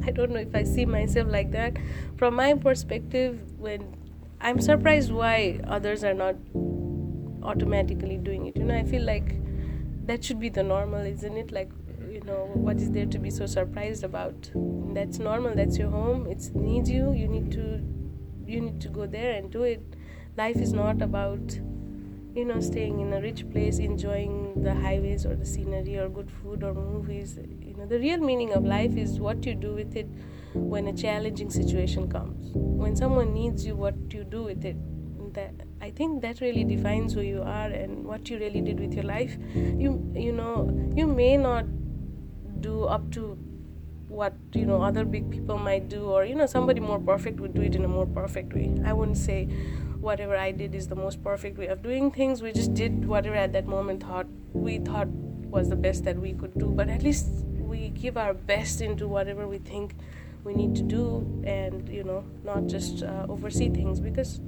I 0.05 0.11
don't 0.11 0.31
know 0.31 0.39
if 0.39 0.53
I 0.53 0.63
see 0.63 0.85
myself 0.85 1.27
like 1.29 1.51
that. 1.51 1.77
From 2.17 2.35
my 2.35 2.53
perspective, 2.53 3.39
when 3.57 3.95
I'm 4.41 4.59
surprised 4.59 5.11
why 5.11 5.61
others 5.65 6.03
are 6.03 6.13
not 6.13 6.35
automatically 7.43 8.17
doing 8.17 8.47
it. 8.47 8.57
You 8.57 8.63
know, 8.63 8.75
I 8.75 8.83
feel 8.83 9.03
like 9.03 9.35
that 10.05 10.23
should 10.23 10.39
be 10.39 10.49
the 10.49 10.63
normal, 10.63 10.99
isn't 11.01 11.37
it? 11.37 11.51
Like, 11.51 11.71
you 12.09 12.21
know, 12.21 12.49
what 12.53 12.77
is 12.77 12.91
there 12.91 13.05
to 13.05 13.19
be 13.19 13.29
so 13.29 13.45
surprised 13.45 14.03
about? 14.03 14.51
That's 14.93 15.19
normal. 15.19 15.55
That's 15.55 15.77
your 15.77 15.89
home. 15.89 16.27
It 16.27 16.53
needs 16.55 16.89
you. 16.89 17.13
You 17.13 17.27
need 17.27 17.51
to, 17.51 17.81
you 18.45 18.61
need 18.61 18.81
to 18.81 18.89
go 18.89 19.05
there 19.05 19.33
and 19.33 19.51
do 19.51 19.63
it. 19.63 19.81
Life 20.37 20.57
is 20.57 20.73
not 20.73 21.01
about, 21.01 21.59
you 22.35 22.45
know, 22.45 22.59
staying 22.59 22.99
in 22.99 23.13
a 23.13 23.21
rich 23.21 23.49
place, 23.51 23.79
enjoying 23.79 24.63
the 24.63 24.73
highways 24.73 25.25
or 25.25 25.35
the 25.35 25.45
scenery 25.45 25.97
or 25.97 26.09
good 26.09 26.31
food 26.31 26.63
or 26.63 26.73
movies. 26.73 27.37
You 27.61 27.75
know, 27.75 27.85
the 27.85 27.99
real 27.99 28.17
meaning 28.19 28.53
of 28.53 28.65
life 28.65 28.95
is 28.97 29.19
what 29.19 29.45
you 29.45 29.53
do 29.53 29.73
with 29.73 29.95
it 29.95 30.07
when 30.53 30.87
a 30.87 30.93
challenging 30.93 31.49
situation 31.49 32.09
comes. 32.09 32.51
When 32.53 32.95
someone 32.95 33.33
needs 33.33 33.65
you, 33.65 33.75
what 33.75 33.95
you 34.13 34.23
do 34.23 34.43
with 34.43 34.65
it 34.65 34.77
that 35.33 35.53
I 35.81 35.89
think 35.89 36.21
that 36.21 36.41
really 36.41 36.63
defines 36.63 37.13
who 37.13 37.21
you 37.21 37.41
are 37.41 37.67
and 37.67 38.05
what 38.05 38.29
you 38.29 38.37
really 38.37 38.61
did 38.61 38.79
with 38.79 38.93
your 38.93 39.03
life. 39.03 39.35
You 39.55 40.11
you 40.15 40.31
know 40.31 40.55
you 40.95 41.07
may 41.07 41.37
not 41.37 41.65
do 42.61 42.83
up 42.85 43.11
to 43.11 43.37
what 44.07 44.33
you 44.53 44.65
know 44.65 44.81
other 44.81 45.03
big 45.05 45.29
people 45.31 45.57
might 45.57 45.89
do 45.89 46.03
or 46.05 46.23
you 46.25 46.35
know 46.35 46.45
somebody 46.45 46.79
more 46.79 46.99
perfect 46.99 47.39
would 47.39 47.53
do 47.53 47.61
it 47.61 47.75
in 47.75 47.83
a 47.83 47.87
more 47.87 48.05
perfect 48.05 48.53
way. 48.53 48.73
I 48.85 48.93
wouldn't 48.93 49.17
say 49.17 49.47
whatever 50.03 50.37
I 50.37 50.51
did 50.51 50.75
is 50.75 50.87
the 50.87 50.95
most 50.95 51.23
perfect 51.23 51.57
way 51.57 51.67
of 51.67 51.81
doing 51.81 52.11
things. 52.11 52.41
We 52.41 52.51
just 52.51 52.73
did 52.73 53.05
whatever 53.05 53.35
at 53.35 53.53
that 53.53 53.65
moment 53.65 54.03
thought 54.03 54.27
we 54.53 54.77
thought 54.79 55.07
was 55.07 55.69
the 55.69 55.75
best 55.75 56.03
that 56.03 56.17
we 56.17 56.33
could 56.33 56.57
do. 56.59 56.67
But 56.67 56.89
at 56.89 57.01
least 57.01 57.27
we 57.71 57.89
give 57.89 58.17
our 58.17 58.33
best 58.33 58.81
into 58.81 59.07
whatever 59.07 59.47
we 59.47 59.57
think 59.57 59.95
we 60.43 60.53
need 60.53 60.75
to 60.75 60.83
do 60.83 61.41
and 61.47 61.87
you 61.87 62.03
know 62.03 62.25
not 62.43 62.67
just 62.67 63.01
uh, 63.01 63.25
oversee 63.29 63.69
things 63.69 64.01
because 64.01 64.41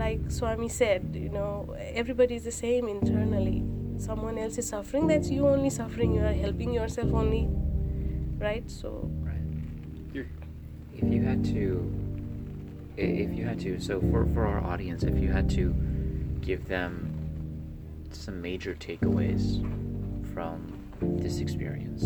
like 0.00 0.30
Swami 0.30 0.68
said, 0.68 1.14
you 1.14 1.28
know, 1.28 1.76
everybody 1.78 2.34
is 2.34 2.44
the 2.44 2.52
same 2.52 2.88
internally. 2.88 3.62
Someone 3.98 4.38
else 4.38 4.56
is 4.56 4.66
suffering, 4.66 5.06
that's 5.06 5.28
you 5.28 5.46
only 5.46 5.68
suffering. 5.68 6.14
You 6.14 6.24
are 6.24 6.32
helping 6.32 6.72
yourself 6.72 7.12
only, 7.12 7.48
right? 8.38 8.68
So, 8.70 9.10
right. 9.20 10.24
If 10.94 11.04
you 11.12 11.22
had 11.22 11.44
to, 11.46 11.64
if 13.00 13.34
you 13.34 13.44
had 13.44 13.58
to, 13.60 13.80
so 13.80 14.00
for 14.00 14.26
for 14.26 14.46
our 14.46 14.62
audience, 14.64 15.02
if 15.02 15.18
you 15.18 15.30
had 15.30 15.48
to 15.50 15.74
give 16.40 16.66
them 16.68 17.06
some 18.10 18.40
major 18.40 18.74
takeaways 18.74 19.60
from 20.34 20.66
this 21.00 21.38
experience, 21.38 22.02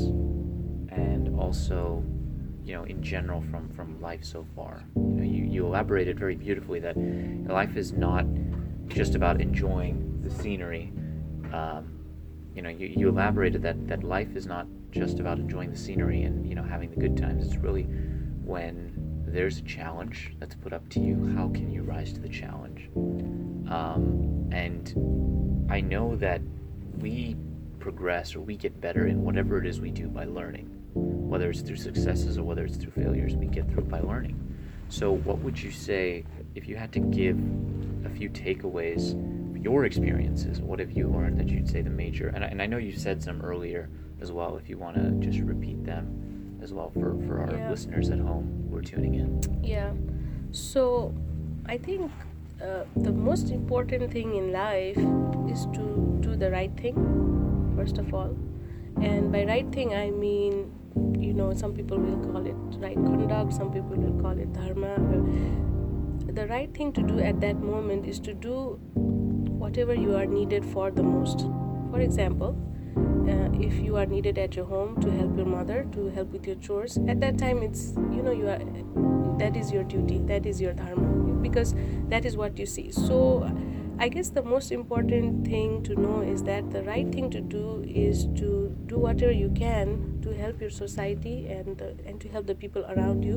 and 0.90 1.38
also 1.38 2.04
you 2.64 2.74
know, 2.74 2.85
in 2.85 3.02
general 3.02 3.42
from 3.50 3.68
from 3.70 4.00
life 4.00 4.24
so 4.24 4.46
far. 4.57 4.85
You 4.96 5.02
know, 5.02 5.22
you, 5.22 5.44
you 5.44 5.66
elaborated 5.66 6.18
very 6.18 6.35
beautifully 6.35 6.80
that 6.80 6.96
life 7.46 7.76
is 7.76 7.92
not 7.92 8.24
just 8.88 9.14
about 9.14 9.40
enjoying 9.40 10.20
the 10.22 10.30
scenery. 10.30 10.92
Um, 11.52 11.98
you 12.54 12.62
know, 12.62 12.70
you, 12.70 12.87
you 12.87 13.09
elaborated 13.09 13.62
that 13.62 13.87
that 13.88 14.02
life 14.02 14.35
is 14.35 14.46
not 14.46 14.66
just 14.90 15.18
about 15.20 15.38
enjoying 15.38 15.70
the 15.70 15.76
scenery 15.76 16.22
and 16.22 16.48
you 16.48 16.54
know 16.54 16.62
having 16.62 16.90
the 16.90 16.96
good 16.96 17.16
times. 17.16 17.46
It's 17.46 17.57
really 17.57 17.83
when 17.83 19.03
there's 19.35 19.59
a 19.59 19.62
challenge 19.62 20.35
that's 20.38 20.55
put 20.55 20.73
up 20.73 20.88
to 20.90 21.01
you, 21.01 21.35
how 21.37 21.49
can 21.49 21.70
you 21.70 21.83
rise 21.83 22.12
to 22.12 22.20
the 22.20 22.29
challenge? 22.29 22.88
Um, 23.68 24.49
and 24.53 25.66
I 25.70 25.81
know 25.81 26.16
that 26.16 26.40
we 26.99 27.37
progress 27.81 28.35
or 28.35 28.40
we 28.40 28.57
get 28.57 28.81
better 28.81 29.07
in 29.07 29.23
whatever 29.23 29.59
it 29.59 29.66
is 29.66 29.81
we 29.81 29.90
do 29.90 30.09
by 30.09 30.25
learning 30.25 30.70
whether 30.94 31.51
it's 31.51 31.62
through 31.62 31.75
successes 31.75 32.38
or 32.38 32.44
whether 32.44 32.64
it's 32.64 32.77
through 32.77 32.92
failures, 32.92 33.35
we 33.35 33.47
get 33.47 33.68
through 33.68 33.83
by 33.83 33.99
learning. 33.99 34.40
So, 34.88 35.11
what 35.11 35.38
would 35.40 35.61
you 35.61 35.73
say 35.73 36.25
if 36.55 36.68
you 36.68 36.77
had 36.77 36.92
to 36.92 37.01
give 37.01 37.37
a 38.05 38.09
few 38.09 38.31
takeaways, 38.31 39.20
your 39.61 39.85
experiences? 39.85 40.61
What 40.61 40.79
have 40.79 40.92
you 40.92 41.09
learned 41.09 41.40
that 41.40 41.49
you'd 41.49 41.68
say 41.68 41.83
the 41.83 41.90
major? 41.90 42.29
And 42.29 42.44
I, 42.44 42.47
and 42.47 42.62
I 42.62 42.66
know 42.66 42.77
you 42.77 42.97
said 42.97 43.20
some 43.20 43.42
earlier 43.42 43.90
as 44.20 44.31
well. 44.31 44.57
If 44.57 44.68
you 44.68 44.79
want 44.79 44.94
to 44.94 45.11
just 45.27 45.40
repeat 45.40 45.85
them 45.85 46.34
as 46.64 46.72
well 46.72 46.90
for 46.90 47.14
for 47.27 47.40
our 47.40 47.57
yeah. 47.57 47.70
listeners 47.70 48.11
at 48.11 48.18
home 48.18 48.66
who 48.68 48.77
are 48.77 48.83
tuning 48.83 49.14
in. 49.14 49.40
Yeah. 49.62 49.92
So, 50.50 51.14
I 51.66 51.79
think 51.79 52.11
uh, 52.62 52.85
the 52.96 53.12
most 53.12 53.50
important 53.50 54.12
thing 54.12 54.35
in 54.35 54.53
life 54.53 54.98
is 55.53 55.66
to 55.79 56.18
do 56.20 56.37
the 56.37 56.50
right 56.50 56.74
thing, 56.77 56.96
first 57.77 57.98
of 57.98 58.14
all. 58.14 58.37
And 59.03 59.33
by 59.33 59.44
right 59.44 59.70
thing, 59.72 59.94
I 59.94 60.11
mean 60.11 60.72
you 61.18 61.33
know 61.35 61.53
some 61.53 61.74
people 61.74 61.98
will 61.98 62.18
call 62.33 62.46
it 62.46 62.55
right 62.83 62.94
conduct 62.94 63.53
some 63.53 63.72
people 63.72 63.96
will 63.96 64.20
call 64.20 64.38
it 64.38 64.53
dharma 64.53 64.92
the 66.38 66.46
right 66.46 66.72
thing 66.74 66.92
to 66.92 67.03
do 67.03 67.18
at 67.18 67.40
that 67.40 67.57
moment 67.57 68.07
is 68.07 68.20
to 68.20 68.35
do 68.35 68.79
whatever 69.64 69.94
you 69.94 70.14
are 70.16 70.27
needed 70.27 70.64
for 70.64 70.90
the 70.90 71.03
most 71.03 71.46
for 71.90 72.00
example 72.00 72.57
uh, 72.96 73.48
if 73.61 73.74
you 73.80 73.96
are 73.96 74.07
needed 74.07 74.38
at 74.38 74.54
your 74.57 74.64
home 74.64 75.00
to 75.00 75.11
help 75.11 75.37
your 75.37 75.46
mother 75.46 75.87
to 75.92 76.09
help 76.09 76.30
with 76.30 76.46
your 76.46 76.57
chores 76.57 76.98
at 77.09 77.20
that 77.20 77.38
time 77.38 77.62
it's 77.62 77.92
you 77.96 78.22
know 78.22 78.33
you 78.33 78.48
are 78.48 78.61
that 79.38 79.57
is 79.57 79.72
your 79.72 79.85
duty 79.85 80.18
that 80.18 80.46
is 80.46 80.61
your 80.61 80.72
dharma 80.72 81.09
because 81.42 81.74
that 82.09 82.24
is 82.24 82.37
what 82.37 82.59
you 82.59 82.66
see 82.66 82.90
so 82.90 83.48
I 83.96 84.09
guess 84.09 84.28
the 84.28 84.42
most 84.42 84.72
important 84.72 85.46
thing 85.46 85.83
to 85.85 85.94
know 85.94 86.20
is 86.20 86.42
that 86.44 86.72
the 86.72 86.83
right 86.83 87.11
thing 87.12 87.30
to 87.30 87.40
do 87.40 87.85
is 87.88 88.24
to 88.37 88.76
do 88.87 88.98
whatever 88.98 89.30
you 89.30 89.50
can 89.50 90.18
to 90.22 90.35
help 90.35 90.61
your 90.61 90.70
society 90.70 91.46
and 91.46 91.80
uh, 91.80 91.90
and 92.04 92.20
to 92.20 92.28
help 92.28 92.46
the 92.48 92.57
people 92.57 92.85
around 92.87 93.24
you 93.24 93.37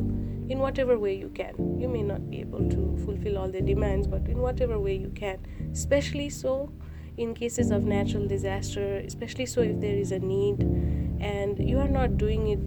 in 0.49 0.57
whatever 0.57 0.97
way 0.97 1.15
you 1.15 1.29
can. 1.29 1.79
You 1.79 1.87
may 1.87 2.01
not 2.01 2.29
be 2.31 2.39
able 2.39 2.67
to 2.69 2.97
fulfill 3.05 3.37
all 3.37 3.49
the 3.49 3.61
demands, 3.61 4.07
but 4.07 4.27
in 4.27 4.39
whatever 4.39 4.79
way 4.79 4.95
you 4.95 5.09
can. 5.09 5.37
Especially 5.71 6.29
so 6.29 6.71
in 7.17 7.33
cases 7.33 7.71
of 7.71 7.83
natural 7.83 8.27
disaster, 8.27 8.97
especially 8.97 9.45
so 9.45 9.61
if 9.61 9.79
there 9.79 9.95
is 9.95 10.11
a 10.11 10.19
need 10.19 10.61
and 11.19 11.57
you 11.59 11.79
are 11.79 11.87
not 11.87 12.17
doing 12.17 12.47
it 12.49 12.59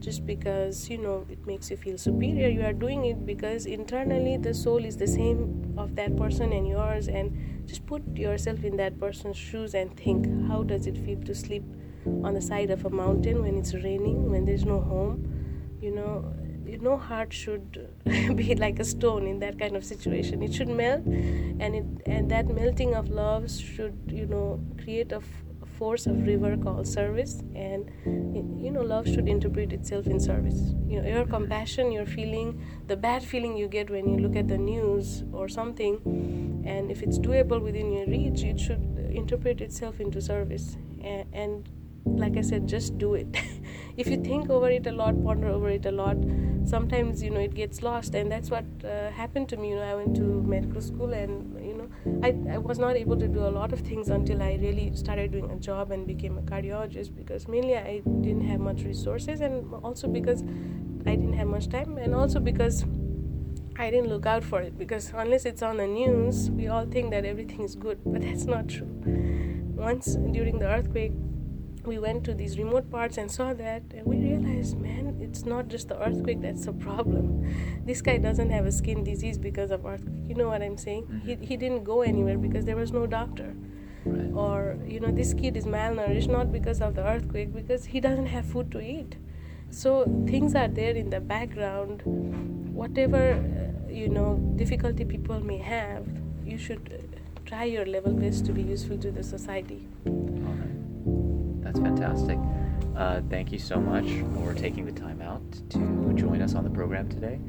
just 0.00 0.26
because 0.26 0.90
you 0.90 0.98
know 0.98 1.24
it 1.30 1.46
makes 1.46 1.70
you 1.70 1.76
feel 1.76 1.96
superior. 1.96 2.48
You 2.48 2.62
are 2.64 2.72
doing 2.72 3.06
it 3.06 3.24
because 3.24 3.66
internally 3.66 4.36
the 4.36 4.52
soul 4.52 4.84
is 4.84 4.96
the 4.98 5.06
same 5.06 5.74
of 5.78 5.94
that 5.96 6.16
person 6.16 6.52
and 6.52 6.68
yours 6.68 7.08
and 7.08 7.66
just 7.66 7.86
put 7.86 8.02
yourself 8.16 8.64
in 8.64 8.76
that 8.76 9.00
person's 9.00 9.36
shoes 9.36 9.74
and 9.74 9.96
think 9.96 10.26
how 10.48 10.62
does 10.62 10.86
it 10.86 10.98
feel 10.98 11.20
to 11.22 11.34
sleep 11.34 11.64
on 12.22 12.34
the 12.34 12.40
side 12.40 12.70
of 12.70 12.84
a 12.84 12.90
mountain 12.90 13.42
when 13.42 13.56
it's 13.56 13.72
raining 13.74 14.30
when 14.30 14.44
there's 14.44 14.64
no 14.66 14.80
home 14.80 15.78
you 15.80 15.90
know 15.90 16.34
no 16.82 16.96
heart 16.96 17.32
should 17.32 17.88
be 18.36 18.54
like 18.54 18.78
a 18.78 18.84
stone 18.84 19.26
in 19.26 19.38
that 19.40 19.58
kind 19.58 19.76
of 19.76 19.84
situation. 19.84 20.42
It 20.42 20.54
should 20.54 20.68
melt 20.68 21.04
and 21.06 21.74
it 21.74 21.84
and 22.06 22.30
that 22.30 22.48
melting 22.48 22.94
of 22.94 23.08
love 23.08 23.50
should 23.50 23.98
you 24.08 24.26
know 24.26 24.60
create 24.82 25.12
a 25.12 25.20
force 25.78 26.06
of 26.06 26.26
river 26.26 26.56
called 26.56 26.86
service 26.86 27.42
and 27.54 27.90
you 28.62 28.70
know 28.70 28.80
love 28.80 29.06
should 29.06 29.28
interpret 29.28 29.72
itself 29.72 30.06
in 30.06 30.20
service. 30.20 30.60
You 30.86 31.02
know 31.02 31.08
your 31.08 31.26
compassion 31.26 31.92
your 31.92 32.06
feeling 32.06 32.60
the 32.86 32.96
bad 32.96 33.22
feeling 33.22 33.56
you 33.56 33.68
get 33.68 33.90
when 33.90 34.08
you 34.08 34.18
look 34.18 34.36
at 34.36 34.48
the 34.48 34.58
news 34.58 35.24
or 35.32 35.48
something 35.48 36.00
and 36.64 36.90
if 36.90 37.02
it's 37.02 37.18
doable 37.18 37.60
within 37.60 37.92
your 37.92 38.06
reach 38.06 38.44
it 38.44 38.58
should 38.60 38.82
interpret 39.12 39.60
itself 39.60 40.00
into 40.00 40.20
service. 40.20 40.76
And, 41.02 41.26
and 41.32 41.68
like 42.06 42.36
i 42.36 42.42
said 42.42 42.66
just 42.66 42.98
do 42.98 43.14
it. 43.14 43.36
If 43.96 44.08
you 44.08 44.16
think 44.16 44.50
over 44.50 44.68
it 44.70 44.86
a 44.86 44.92
lot 44.92 45.22
ponder 45.24 45.48
over 45.48 45.68
it 45.70 45.86
a 45.86 45.92
lot 45.92 46.16
sometimes 46.64 47.22
you 47.22 47.30
know 47.30 47.40
it 47.40 47.54
gets 47.54 47.82
lost 47.82 48.14
and 48.14 48.30
that's 48.32 48.50
what 48.50 48.64
uh, 48.84 49.10
happened 49.10 49.48
to 49.48 49.56
me 49.56 49.70
you 49.70 49.76
know 49.76 49.82
i 49.82 49.94
went 49.94 50.14
to 50.16 50.22
medical 50.22 50.80
school 50.80 51.12
and 51.12 51.54
you 51.64 51.74
know 51.74 51.88
I, 52.22 52.34
I 52.54 52.58
was 52.58 52.78
not 52.78 52.96
able 52.96 53.16
to 53.18 53.28
do 53.28 53.40
a 53.40 53.52
lot 53.58 53.72
of 53.72 53.80
things 53.80 54.08
until 54.08 54.42
i 54.42 54.54
really 54.60 54.94
started 54.94 55.32
doing 55.32 55.50
a 55.50 55.56
job 55.56 55.90
and 55.90 56.06
became 56.06 56.38
a 56.38 56.42
cardiologist 56.42 57.14
because 57.14 57.48
mainly 57.48 57.76
i 57.76 58.02
didn't 58.22 58.46
have 58.48 58.60
much 58.60 58.82
resources 58.82 59.40
and 59.40 59.74
also 59.82 60.08
because 60.08 60.42
i 61.06 61.14
didn't 61.16 61.34
have 61.34 61.48
much 61.48 61.68
time 61.68 61.98
and 61.98 62.14
also 62.14 62.40
because 62.40 62.84
I 63.76 63.90
didn't 63.90 64.08
look 64.08 64.24
out 64.24 64.44
for 64.44 64.60
it 64.62 64.78
because 64.78 65.12
unless 65.14 65.44
it's 65.44 65.60
on 65.62 65.78
the 65.78 65.86
news, 65.86 66.48
we 66.50 66.68
all 66.68 66.86
think 66.86 67.10
that 67.10 67.24
everything 67.24 67.62
is 67.62 67.74
good, 67.74 67.98
but 68.06 68.22
that's 68.26 68.44
not 68.44 68.68
true. 68.68 68.86
Once 69.74 70.14
during 70.14 70.58
the 70.60 70.66
earthquake, 70.66 71.12
we 71.86 71.98
went 71.98 72.24
to 72.24 72.34
these 72.34 72.58
remote 72.58 72.90
parts 72.90 73.18
and 73.18 73.30
saw 73.30 73.52
that 73.54 73.82
and 73.94 74.06
we 74.06 74.16
realized 74.16 74.78
man 74.78 75.18
it's 75.20 75.44
not 75.44 75.68
just 75.68 75.88
the 75.88 76.00
earthquake 76.06 76.40
that's 76.40 76.64
the 76.66 76.72
problem. 76.72 77.24
This 77.84 78.00
guy 78.00 78.18
doesn't 78.18 78.50
have 78.50 78.66
a 78.66 78.72
skin 78.72 79.04
disease 79.04 79.38
because 79.38 79.70
of 79.70 79.84
earthquake 79.84 80.28
you 80.28 80.34
know 80.34 80.48
what 80.48 80.62
i'm 80.62 80.76
saying? 80.76 81.04
Mm-hmm. 81.04 81.28
he, 81.28 81.46
he 81.46 81.56
didn't 81.56 81.84
go 81.84 82.02
anywhere 82.02 82.38
because 82.38 82.64
there 82.64 82.76
was 82.76 82.92
no 82.92 83.06
doctor. 83.06 83.54
Right. 84.06 84.30
or 84.34 84.76
you 84.86 85.00
know 85.00 85.10
this 85.10 85.32
kid 85.32 85.56
is 85.56 85.64
malnourished 85.64 86.28
not 86.28 86.52
because 86.52 86.82
of 86.82 86.94
the 86.94 87.02
earthquake 87.02 87.54
because 87.54 87.86
he 87.86 88.00
doesn't 88.00 88.26
have 88.26 88.44
food 88.44 88.70
to 88.72 88.80
eat. 88.80 89.16
So 89.70 90.04
things 90.26 90.54
are 90.54 90.68
there 90.68 90.94
in 90.94 91.08
the 91.08 91.20
background. 91.20 92.02
Whatever 92.74 93.22
uh, 93.32 93.90
you 93.90 94.10
know 94.10 94.34
difficulty 94.56 95.04
people 95.04 95.40
may 95.40 95.56
have 95.56 96.06
you 96.44 96.58
should 96.58 97.18
try 97.46 97.64
your 97.64 97.86
level 97.86 98.12
best 98.12 98.44
to 98.46 98.52
be 98.52 98.62
useful 98.62 98.98
to 98.98 99.10
the 99.10 99.22
society 99.22 99.86
that's 101.74 101.84
fantastic. 101.84 102.38
Uh, 102.96 103.20
thank 103.28 103.50
you 103.50 103.58
so 103.58 103.80
much 103.80 104.06
for 104.34 104.54
taking 104.54 104.86
the 104.86 104.92
time 104.92 105.20
out 105.20 105.42
to 105.70 106.12
join 106.14 106.40
us 106.40 106.54
on 106.54 106.64
the 106.64 106.70
program 106.70 107.08
today. 107.08 107.40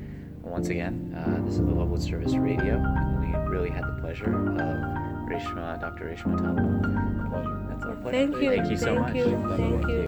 Once 0.41 0.69
again, 0.69 1.15
uh, 1.17 1.43
this 1.45 1.55
is 1.55 1.59
the 1.59 1.65
Lovewood 1.65 2.01
Service 2.01 2.33
Radio, 2.35 2.75
and 2.75 3.19
we 3.19 3.49
really 3.49 3.69
had 3.69 3.83
the 3.83 4.01
pleasure 4.01 4.25
of 4.25 4.55
Rashmi, 5.27 5.79
Dr. 5.79 6.05
Rashmi 6.05 6.37
Thapar. 6.37 7.29
Pleasure. 7.29 7.67
That's 7.69 7.83
our 7.85 7.95
pleasure. 7.95 8.11
Thank 8.11 8.43
you. 8.43 8.49
Thank 8.49 8.71
you 8.71 8.77
so 8.77 8.85
Thank 8.85 8.99
much. 8.99 9.15
you. 9.15 9.57
Thank 9.57 9.87
you. 9.87 10.04